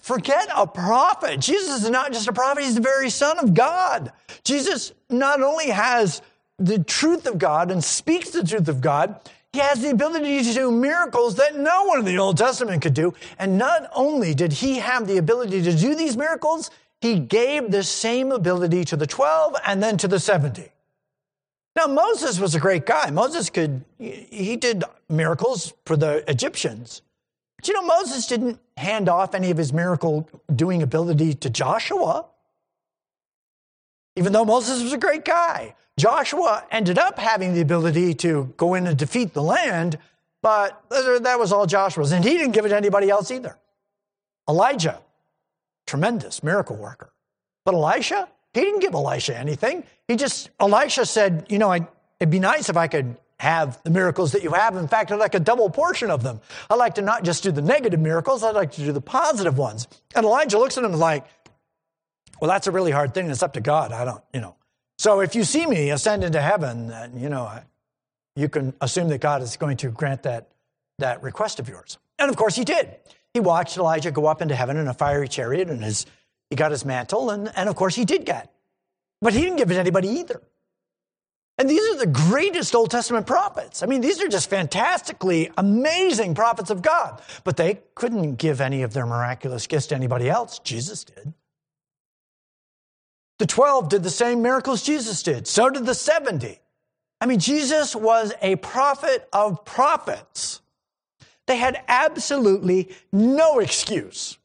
[0.00, 1.40] Forget a prophet.
[1.40, 4.12] Jesus is not just a prophet, he's the very Son of God.
[4.42, 6.20] Jesus not only has
[6.58, 9.18] the truth of God and speaks the truth of God,
[9.54, 12.92] he has the ability to do miracles that no one in the Old Testament could
[12.92, 13.14] do.
[13.38, 17.84] And not only did he have the ability to do these miracles, he gave the
[17.84, 20.72] same ability to the 12 and then to the 70.
[21.76, 23.10] Now, Moses was a great guy.
[23.10, 27.02] Moses could, he did miracles for the Egyptians.
[27.56, 32.26] But you know, Moses didn't hand off any of his miracle doing ability to Joshua,
[34.16, 35.76] even though Moses was a great guy.
[35.98, 39.98] Joshua ended up having the ability to go in and defeat the land,
[40.42, 43.56] but that was all Joshua's, and he didn't give it to anybody else either.
[44.48, 45.00] Elijah
[45.86, 47.12] Tremendous miracle worker.
[47.64, 49.84] But Elisha, he didn't give Elisha anything.
[50.08, 51.86] He just, Elisha said, you know, I,
[52.20, 54.76] it'd be nice if I could have the miracles that you have.
[54.76, 56.40] In fact, I'd like a double portion of them.
[56.70, 59.58] I'd like to not just do the negative miracles, I'd like to do the positive
[59.58, 59.88] ones.
[60.14, 61.26] And Elijah looks at him like,
[62.40, 63.28] well, that's a really hard thing.
[63.30, 63.92] It's up to God.
[63.92, 64.56] I don't, you know.
[65.04, 67.52] So if you see me ascend into heaven, then, you know,
[68.36, 70.48] you can assume that God is going to grant that,
[70.98, 71.98] that request of yours.
[72.18, 72.88] And of course, he did.
[73.34, 76.06] He watched Elijah go up into heaven in a fiery chariot and his,
[76.48, 78.50] he got his mantle, and, and of course he did get.
[79.20, 80.40] But he didn't give it to anybody either.
[81.58, 83.82] And these are the greatest Old Testament prophets.
[83.82, 87.20] I mean, these are just fantastically amazing prophets of God.
[87.44, 90.60] But they couldn't give any of their miraculous gifts to anybody else.
[90.60, 91.34] Jesus did.
[93.38, 95.46] The 12 did the same miracles Jesus did.
[95.46, 96.60] So did the 70.
[97.20, 100.60] I mean, Jesus was a prophet of prophets.
[101.46, 104.38] They had absolutely no excuse.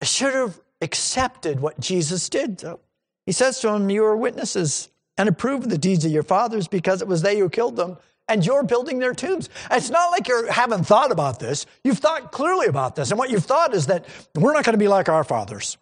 [0.00, 2.60] They should have accepted what Jesus did.
[2.60, 2.80] So
[3.26, 7.02] he says to them, You are witnesses and approve the deeds of your fathers because
[7.02, 7.96] it was they who killed them
[8.28, 9.48] and you're building their tombs.
[9.70, 11.66] It's not like you haven't thought about this.
[11.84, 13.10] You've thought clearly about this.
[13.10, 15.76] And what you've thought is that we're not going to be like our fathers.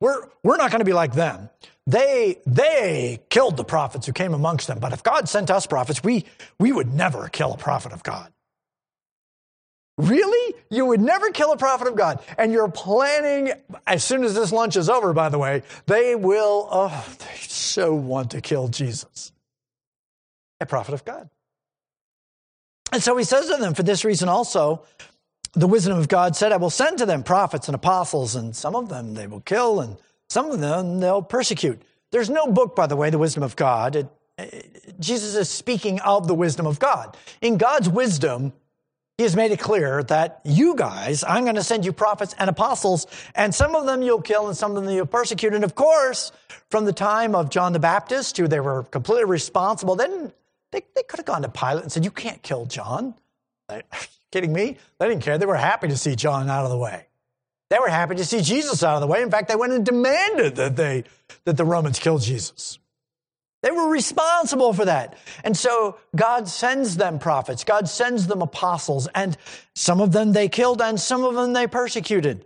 [0.00, 1.48] We're, we're not going to be like them.
[1.86, 4.78] They, they killed the prophets who came amongst them.
[4.78, 6.24] But if God sent us prophets, we,
[6.58, 8.32] we would never kill a prophet of God.
[9.98, 10.54] Really?
[10.68, 12.20] You would never kill a prophet of God.
[12.36, 13.52] And you're planning,
[13.86, 17.94] as soon as this lunch is over, by the way, they will, oh, they so
[17.94, 19.32] want to kill Jesus.
[20.60, 21.30] A prophet of God.
[22.92, 24.82] And so he says to them, for this reason also,
[25.56, 28.76] the wisdom of God said, I will send to them prophets and apostles, and some
[28.76, 29.96] of them they will kill, and
[30.28, 31.80] some of them they'll persecute.
[32.12, 33.96] There's no book, by the way, the wisdom of God.
[33.96, 37.16] It, it, Jesus is speaking of the wisdom of God.
[37.40, 38.52] In God's wisdom,
[39.16, 42.50] he has made it clear that you guys, I'm going to send you prophets and
[42.50, 45.54] apostles, and some of them you'll kill and some of them you'll persecute.
[45.54, 46.32] And of course,
[46.68, 50.32] from the time of John the Baptist, who they were completely responsible, then
[50.70, 53.14] they, they could have gone to Pilate and said, You can't kill John.
[54.36, 54.76] Kidding me?
[54.98, 55.38] They didn't care.
[55.38, 57.06] They were happy to see John out of the way.
[57.70, 59.22] They were happy to see Jesus out of the way.
[59.22, 61.04] In fact, they went and demanded that they
[61.46, 62.78] that the Romans kill Jesus.
[63.62, 65.16] They were responsible for that.
[65.42, 69.38] And so God sends them prophets, God sends them apostles, and
[69.74, 72.44] some of them they killed and some of them they persecuted,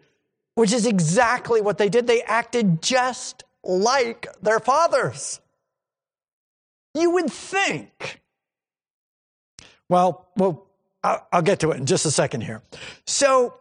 [0.55, 2.07] which is exactly what they did.
[2.07, 5.41] They acted just like their fathers.
[6.95, 8.21] You would think.
[9.89, 10.70] Well, well,
[11.03, 12.63] I'll get to it in just a second here.
[13.07, 13.55] So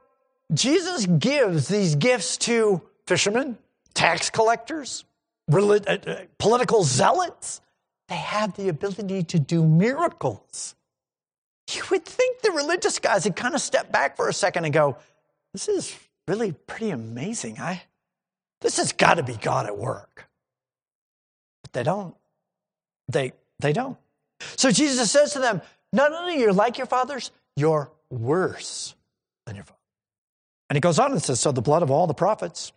[0.54, 3.58] Jesus gives these gifts to fishermen,
[3.94, 5.06] tax collectors,
[5.52, 5.98] uh, uh,
[6.38, 7.62] political zealots.
[8.08, 10.76] They have the ability to do miracles.
[11.72, 14.74] You would think the religious guys would kind of step back for a second and
[14.74, 14.98] go,
[15.54, 15.96] This is
[16.28, 17.60] really pretty amazing.
[17.60, 17.84] I,
[18.62, 20.28] this has got to be God at work.
[21.62, 22.16] But they don't.
[23.08, 23.98] They, They don't.
[24.56, 25.62] So Jesus says to them,
[25.92, 28.96] Not only you're like your fathers, you're worse
[29.46, 29.78] than your father.
[30.70, 32.72] And he goes on and says, So the blood of all the prophets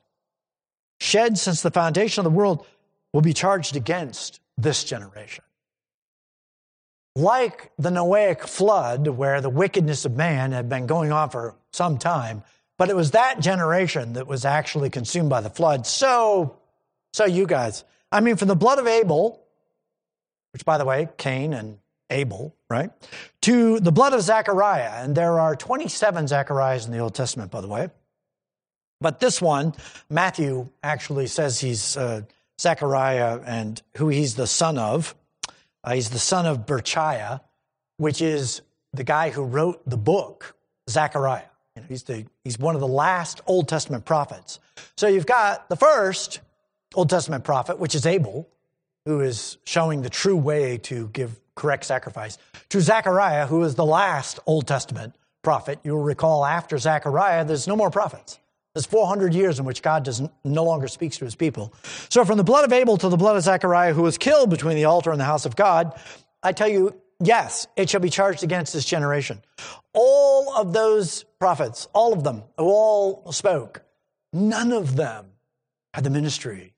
[1.01, 2.67] shed since the foundation of the world
[3.13, 5.45] will be charged against this generation.
[7.15, 11.99] Like the Noahic flood, where the wickedness of man had been going on for some
[11.99, 12.43] time,
[12.79, 15.87] but it was that generation that was actually consumed by the flood.
[15.87, 16.57] So,
[17.13, 19.43] so you guys, I mean, from the blood of Abel,
[20.55, 21.79] which by the way, Cain and
[22.13, 22.91] Abel, right?
[23.43, 25.03] To the blood of Zechariah.
[25.03, 27.89] And there are 27 Zechariahs in the Old Testament, by the way.
[29.01, 29.75] But this one,
[30.09, 32.23] Matthew actually says he's uh,
[32.61, 35.15] Zechariah and who he's the son of.
[35.83, 37.41] Uh, he's the son of Berechiah,
[37.97, 40.55] which is the guy who wrote the book,
[40.89, 41.43] Zechariah.
[41.75, 44.61] You know, he's, the, he's one of the last Old Testament prophets.
[44.97, 46.41] So you've got the first
[46.95, 48.49] Old Testament prophet, which is Abel,
[49.05, 52.39] who is showing the true way to give correct sacrifice,
[52.71, 55.79] to Zechariah, who is the last Old Testament prophet.
[55.83, 58.39] You'll recall after Zechariah, there's no more prophets.
[58.75, 61.75] There's 400 years in which God does no longer speaks to his people.
[62.09, 64.77] So from the blood of Abel to the blood of Zechariah, who was killed between
[64.77, 65.95] the altar and the house of God,
[66.43, 69.43] I tell you, yes, it shall be charged against this generation.
[69.93, 73.83] All of those prophets, all of them, who all spoke,
[74.33, 75.27] none of them
[75.93, 76.75] had the ministry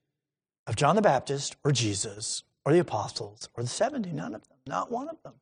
[0.66, 4.53] of John the Baptist or Jesus or the apostles or the 70, none of them,
[4.66, 5.34] not one of them.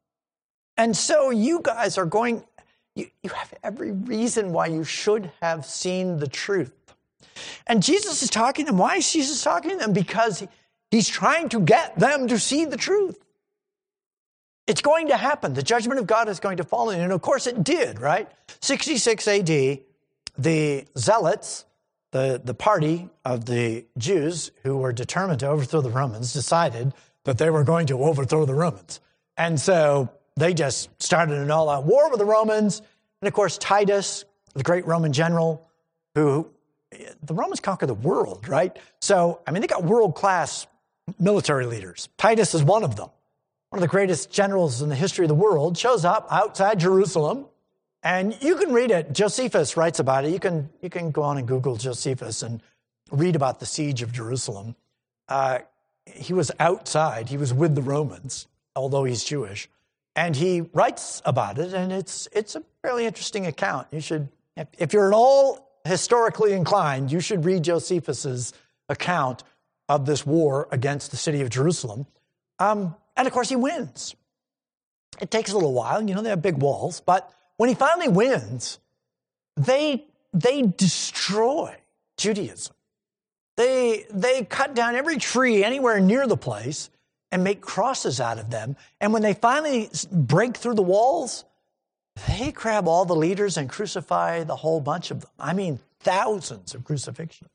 [0.77, 2.45] And so you guys are going,
[2.95, 6.73] you, you have every reason why you should have seen the truth.
[7.67, 8.79] And Jesus is talking to them.
[8.79, 9.93] Why is Jesus talking to them?
[9.93, 10.49] Because he,
[10.91, 13.19] he's trying to get them to see the truth.
[14.67, 15.55] It's going to happen.
[15.55, 17.01] The judgment of God is going to fall in.
[17.01, 18.31] And of course it did, right?
[18.61, 19.47] 66 AD,
[20.39, 21.65] the Zealots,
[22.13, 26.95] the, the party of the Jews who were determined to overthrow the Romans, decided
[27.25, 29.01] that they were going to overthrow the Romans.
[29.37, 32.83] And so they just started an all out war with the Romans.
[33.21, 34.25] And of course, Titus,
[34.55, 35.67] the great Roman general,
[36.15, 36.51] who
[37.23, 38.77] the Romans conquered the world, right?
[39.01, 40.67] So, I mean, they got world class
[41.19, 42.09] military leaders.
[42.19, 43.09] Titus is one of them.
[43.71, 47.47] One of the greatest generals in the history of the world shows up outside Jerusalem.
[48.03, 49.13] And you can read it.
[49.13, 50.33] Josephus writes about it.
[50.33, 52.61] You can, you can go on and Google Josephus and
[53.11, 54.75] read about the siege of Jerusalem.
[55.29, 55.61] Uh,
[56.07, 59.69] he was outside, he was with the Romans, although he's Jewish.
[60.15, 63.87] And he writes about it, and it's, it's a fairly interesting account.
[63.91, 64.29] You should,
[64.79, 68.53] if you're at all historically inclined, you should read Josephus's
[68.89, 69.43] account
[69.89, 72.07] of this war against the city of Jerusalem.
[72.59, 74.15] Um, and of course, he wins.
[75.21, 78.09] It takes a little while, you know, they have big walls, but when he finally
[78.09, 78.79] wins,
[79.57, 81.77] they, they destroy
[82.17, 82.75] Judaism.
[83.57, 86.91] They, they cut down every tree anywhere near the place
[87.33, 88.77] and make crosses out of them.
[89.01, 91.45] And when they finally break through the walls,
[92.29, 95.31] they grab all the leaders and crucify the whole bunch of them.
[95.41, 97.51] I mean, thousands of crucifixions.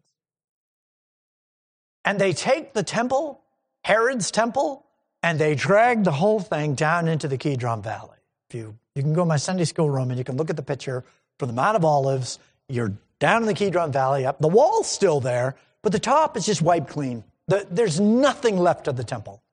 [2.04, 3.42] And they take the temple,
[3.84, 4.86] Herod's temple,
[5.22, 8.18] and they drag the whole thing down into the Kidron Valley.
[8.50, 10.56] If you, you can go to my Sunday school room and you can look at
[10.56, 11.04] the picture
[11.38, 12.40] from the Mount of Olives.
[12.68, 16.46] You're down in the Kidron Valley, up the wall's still there, but the top is
[16.46, 17.24] just wiped clean.
[17.48, 19.44] The, there's nothing left of the temple.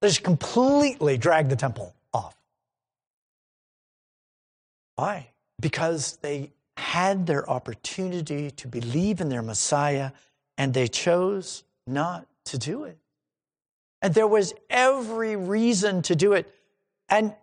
[0.00, 2.36] They just completely dragged the temple off.
[4.96, 5.30] Why?
[5.60, 10.10] Because they had their opportunity to believe in their Messiah
[10.58, 12.98] and they chose not to do it.
[14.02, 16.52] And there was every reason to do it.
[17.08, 17.34] And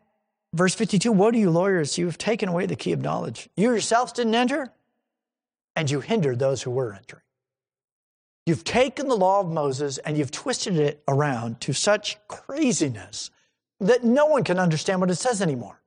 [0.54, 3.50] verse 52 Woe to you, lawyers, you have taken away the key of knowledge.
[3.58, 4.72] You yourselves didn't enter,
[5.76, 7.23] and you hindered those who were entering.
[8.46, 13.32] You've taken the law of Moses and you've twisted it around to such craziness
[13.80, 15.80] that no one can understand what it says anymore.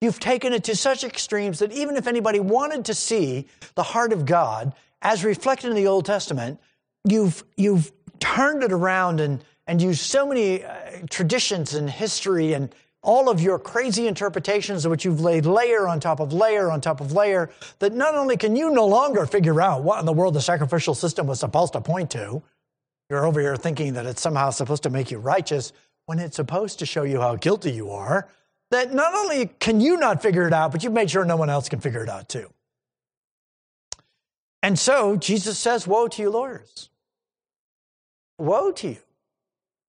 [0.00, 3.46] You've taken it to such extremes that even if anybody wanted to see
[3.76, 6.60] the heart of God as reflected in the Old Testament,
[7.08, 10.74] you've, you've turned it around and, and used so many uh,
[11.08, 15.98] traditions and history and all of your crazy interpretations of which you've laid layer on
[15.98, 17.50] top of layer on top of layer,
[17.80, 20.94] that not only can you no longer figure out what in the world the sacrificial
[20.94, 22.42] system was supposed to point to,
[23.10, 25.72] you're over here thinking that it's somehow supposed to make you righteous
[26.06, 28.28] when it's supposed to show you how guilty you are,
[28.70, 31.50] that not only can you not figure it out, but you've made sure no one
[31.50, 32.50] else can figure it out too.
[34.62, 36.88] And so Jesus says, Woe to you, lawyers.
[38.38, 38.98] Woe to you.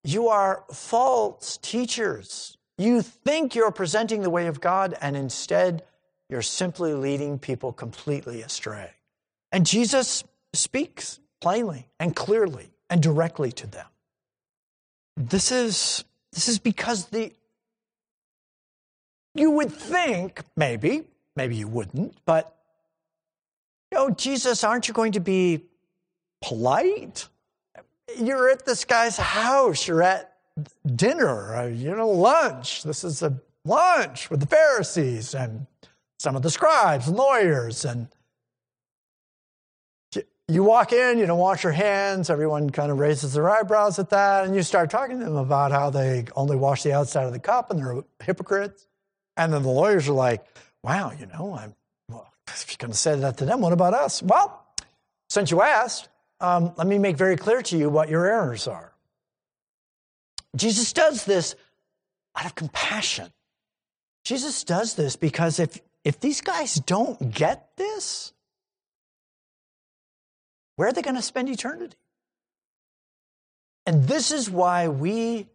[0.04, 5.84] You are false teachers you think you're presenting the way of God, and instead,
[6.30, 8.92] you're simply leading people completely astray.
[9.52, 13.86] And Jesus speaks plainly and clearly and directly to them.
[15.16, 17.34] This is This is because the
[19.36, 21.04] you would think, maybe,
[21.36, 22.56] maybe you wouldn't, but
[23.92, 25.66] you know, Jesus, aren't you going to be
[26.42, 27.28] polite?
[28.20, 30.33] You're at this guy's house, you're at
[30.86, 32.84] dinner, uh, you know, lunch.
[32.84, 35.68] This is a lunch with the Pharisees and
[36.20, 37.86] some of the scribes and lawyers.
[37.86, 38.08] And
[40.48, 44.10] you walk in, you don't wash your hands, everyone kind of raises their eyebrows at
[44.10, 47.34] that, and you start talking to them about how they only wash the outside of
[47.34, 48.88] the cup and they're hypocrites.
[49.38, 50.46] And then the lawyers are like,
[50.84, 51.74] wow, you know, I'm,
[52.10, 54.22] well, if you're going to say that to them, what about us?
[54.22, 54.64] Well,
[55.30, 58.93] since you asked, um, let me make very clear to you what your errors are.
[60.56, 61.56] Jesus does this
[62.36, 63.32] out of compassion.
[64.24, 68.34] Jesus does this because if, if these guys don't get this,
[70.76, 71.98] where are they going to spend eternity?
[73.86, 75.48] And this is why we,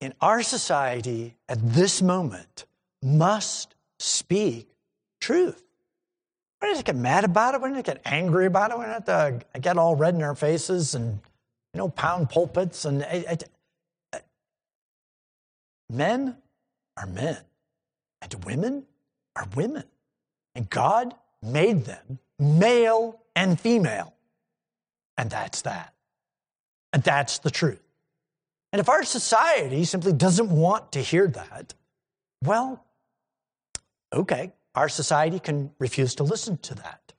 [0.00, 2.66] in our society at this moment,
[3.02, 4.68] must speak
[5.20, 5.62] truth.
[6.60, 7.62] We don't get mad about it.
[7.62, 8.78] We don't get angry about it.
[8.78, 11.20] We don't to get all red in our faces and,
[11.72, 12.84] you know, pound pulpits.
[12.84, 13.02] And
[15.96, 16.36] men
[16.96, 17.38] are men,
[18.20, 18.84] and women
[19.36, 19.84] are women.
[20.54, 24.14] And God made them male and female.
[25.16, 25.94] And that's that.
[26.92, 27.82] And that's the truth.
[28.72, 31.74] And if our society simply doesn't want to hear that,
[32.42, 32.84] well,
[34.12, 37.12] okay, our society can refuse to listen to that.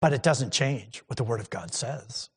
[0.00, 2.30] But it doesn't change what the Word of God says.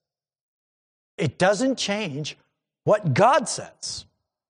[1.18, 2.38] It doesn't change
[2.84, 4.06] what God says.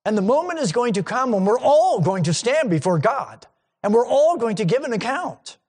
[0.10, 3.46] And the moment is going to come when we're all going to stand before God
[3.84, 5.60] and we're all going to give an account.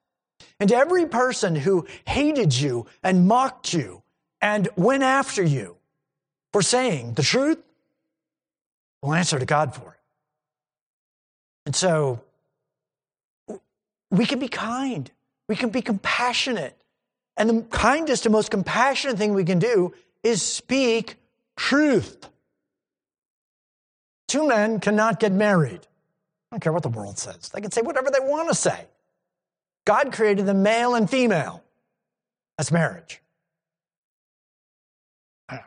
[0.59, 4.01] And every person who hated you and mocked you
[4.41, 5.77] and went after you
[6.51, 7.59] for saying the truth
[9.03, 9.99] will answer to God for it.
[11.67, 12.23] And so
[14.09, 15.11] we can be kind,
[15.47, 16.75] we can be compassionate.
[17.37, 21.17] And the kindest and most compassionate thing we can do is speak
[21.55, 22.30] truth.
[24.31, 25.81] Two men cannot get married.
[25.81, 27.49] I don't care what the world says.
[27.49, 28.85] They can say whatever they want to say.
[29.83, 31.61] God created the male and female.
[32.57, 33.21] That's marriage.
[35.49, 35.59] I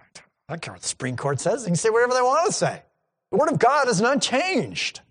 [0.49, 1.65] don't care what the Supreme Court says.
[1.65, 2.83] They can say whatever they want to say.
[3.31, 5.03] The Word of God is not changed.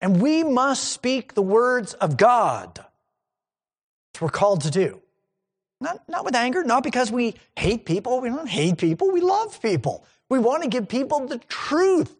[0.00, 2.74] And we must speak the words of God.
[2.74, 2.88] That's
[4.20, 5.00] what we're called to do.
[5.80, 8.20] Not, not with anger, not because we hate people.
[8.20, 10.04] We don't hate people, we love people.
[10.34, 12.12] We want to give people the truth.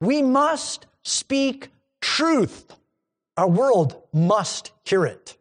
[0.00, 1.70] We must speak
[2.00, 2.64] truth.
[3.36, 5.36] Our world must hear it.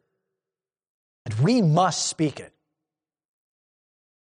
[1.24, 2.52] And we must speak it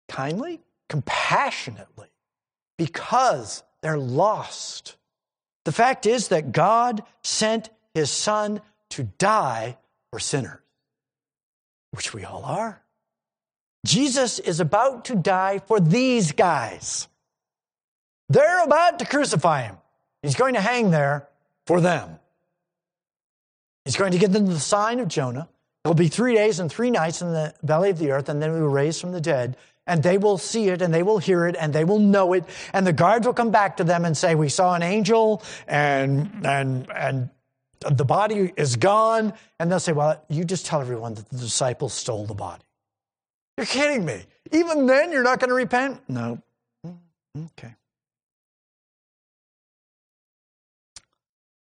[0.10, 2.08] kindly, compassionately,
[2.80, 4.96] because they're lost.
[5.66, 9.78] The fact is that God sent his son to die
[10.10, 10.60] for sinners,
[11.92, 12.82] which we all are.
[13.86, 17.08] Jesus is about to die for these guys.
[18.32, 19.78] They're about to crucify him.
[20.22, 21.28] He's going to hang there
[21.66, 22.20] for them.
[23.86, 25.50] He's going to give them the sign of Jonah.
[25.84, 28.54] It'll be three days and three nights in the belly of the earth, and then
[28.54, 29.58] we will raise from the dead
[29.88, 32.46] and they will see it and they will hear it and they will know it
[32.74, 36.46] and the guards will come back to them and say we saw an angel and
[36.46, 37.30] and and
[37.90, 41.94] the body is gone and they'll say well you just tell everyone that the disciples
[41.94, 42.64] stole the body
[43.58, 44.22] you're kidding me
[44.52, 46.40] even then you're not going to repent no
[46.86, 46.98] mm,
[47.58, 47.74] okay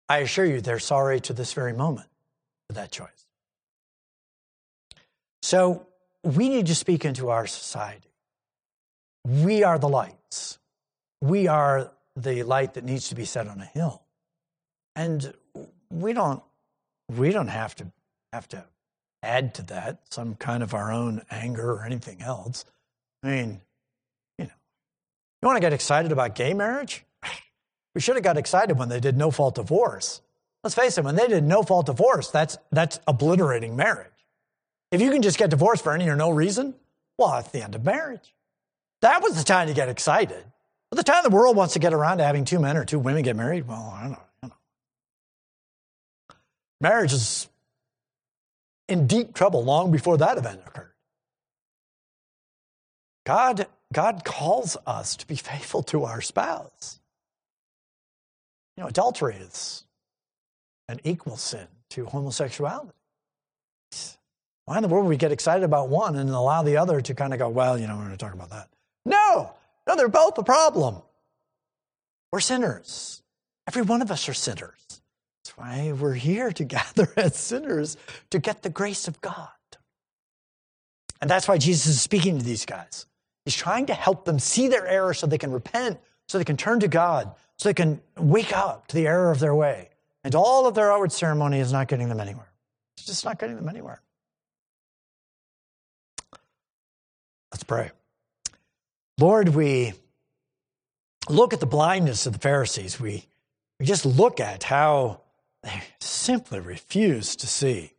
[0.10, 2.08] i assure you they're sorry to this very moment
[2.68, 3.26] for that choice
[5.42, 5.88] so
[6.24, 8.10] we need to speak into our society
[9.26, 10.60] we are the lights.
[11.22, 14.04] We are the light that needs to be set on a hill.
[14.96, 15.34] And
[15.90, 16.42] we don't
[17.16, 17.92] we don't have to
[18.34, 18.66] have to
[19.24, 22.66] add to that some kind of our own anger or anything else.
[23.24, 23.62] I mean,
[24.38, 24.52] you know,
[25.42, 27.04] you want to get excited about gay marriage?
[27.96, 30.22] We should have got excited when they did no fault divorce.
[30.64, 34.08] Let's face it, when they did no fault divorce, that's that's obliterating marriage.
[34.92, 36.76] If you can just get divorced for any or no reason,
[37.18, 38.34] well, that's the end of marriage.
[39.02, 40.44] That was the time to get excited.
[40.90, 43.00] But the time the world wants to get around to having two men or two
[43.00, 44.18] women get married, well, I don't know.
[44.18, 46.36] I don't know.
[46.82, 47.48] Marriage is
[48.88, 50.92] in deep trouble long before that event occurred.
[53.26, 57.00] God, God calls us to be faithful to our spouse.
[58.80, 59.84] You know, adultery is
[60.88, 62.94] an equal sin to homosexuality.
[64.64, 67.14] Why in the world would we get excited about one and allow the other to
[67.14, 68.70] kind of go, well, you know, we're going to talk about that?
[69.06, 69.52] No,
[69.86, 71.02] No, they're both a problem.
[72.32, 73.22] We're sinners.
[73.68, 74.80] Every one of us are sinners.
[74.88, 77.98] That's why we're here to gather as sinners
[78.30, 79.50] to get the grace of God.
[81.20, 83.08] And that's why Jesus is speaking to these guys.
[83.44, 86.00] He's trying to help them see their error so they can repent,
[86.30, 89.40] so they can turn to God, so they can wake up to the error of
[89.40, 89.90] their way.
[90.24, 92.50] And all of their outward ceremony is not getting them anywhere.
[92.98, 94.02] It's just not getting them anywhere.
[97.52, 97.92] Let's pray.
[99.18, 99.94] Lord, we
[101.28, 103.00] look at the blindness of the Pharisees.
[103.00, 103.26] We,
[103.80, 105.22] we just look at how
[105.64, 107.92] they simply refuse to see.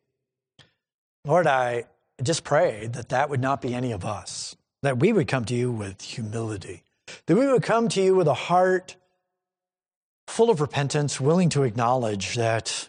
[1.26, 1.84] Lord, I
[2.22, 5.54] just pray that that would not be any of us, that we would come to
[5.54, 6.82] you with humility,
[7.26, 8.96] that we would come to you with a heart
[10.30, 12.88] full of repentance, willing to acknowledge that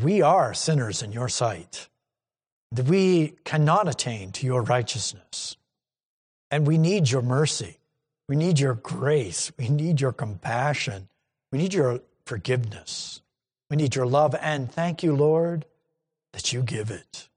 [0.00, 1.88] we are sinners in your sight,
[2.70, 5.56] that we cannot attain to your righteousness.
[6.50, 7.78] And we need your mercy.
[8.28, 9.50] We need your grace.
[9.58, 11.08] We need your compassion.
[11.50, 13.22] We need your forgiveness.
[13.70, 14.34] We need your love.
[14.40, 15.64] And thank you, Lord,
[16.32, 17.28] that you give it.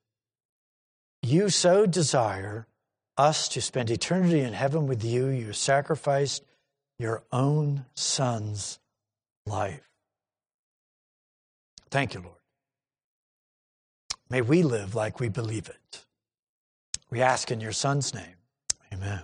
[1.21, 2.67] You so desire
[3.17, 5.27] us to spend eternity in heaven with you.
[5.27, 6.43] You sacrificed
[6.99, 8.79] your own son's
[9.45, 9.89] life.
[11.91, 12.35] Thank you, Lord.
[14.29, 16.05] May we live like we believe it.
[17.11, 18.35] We ask in your son's name.
[18.91, 19.21] Amen.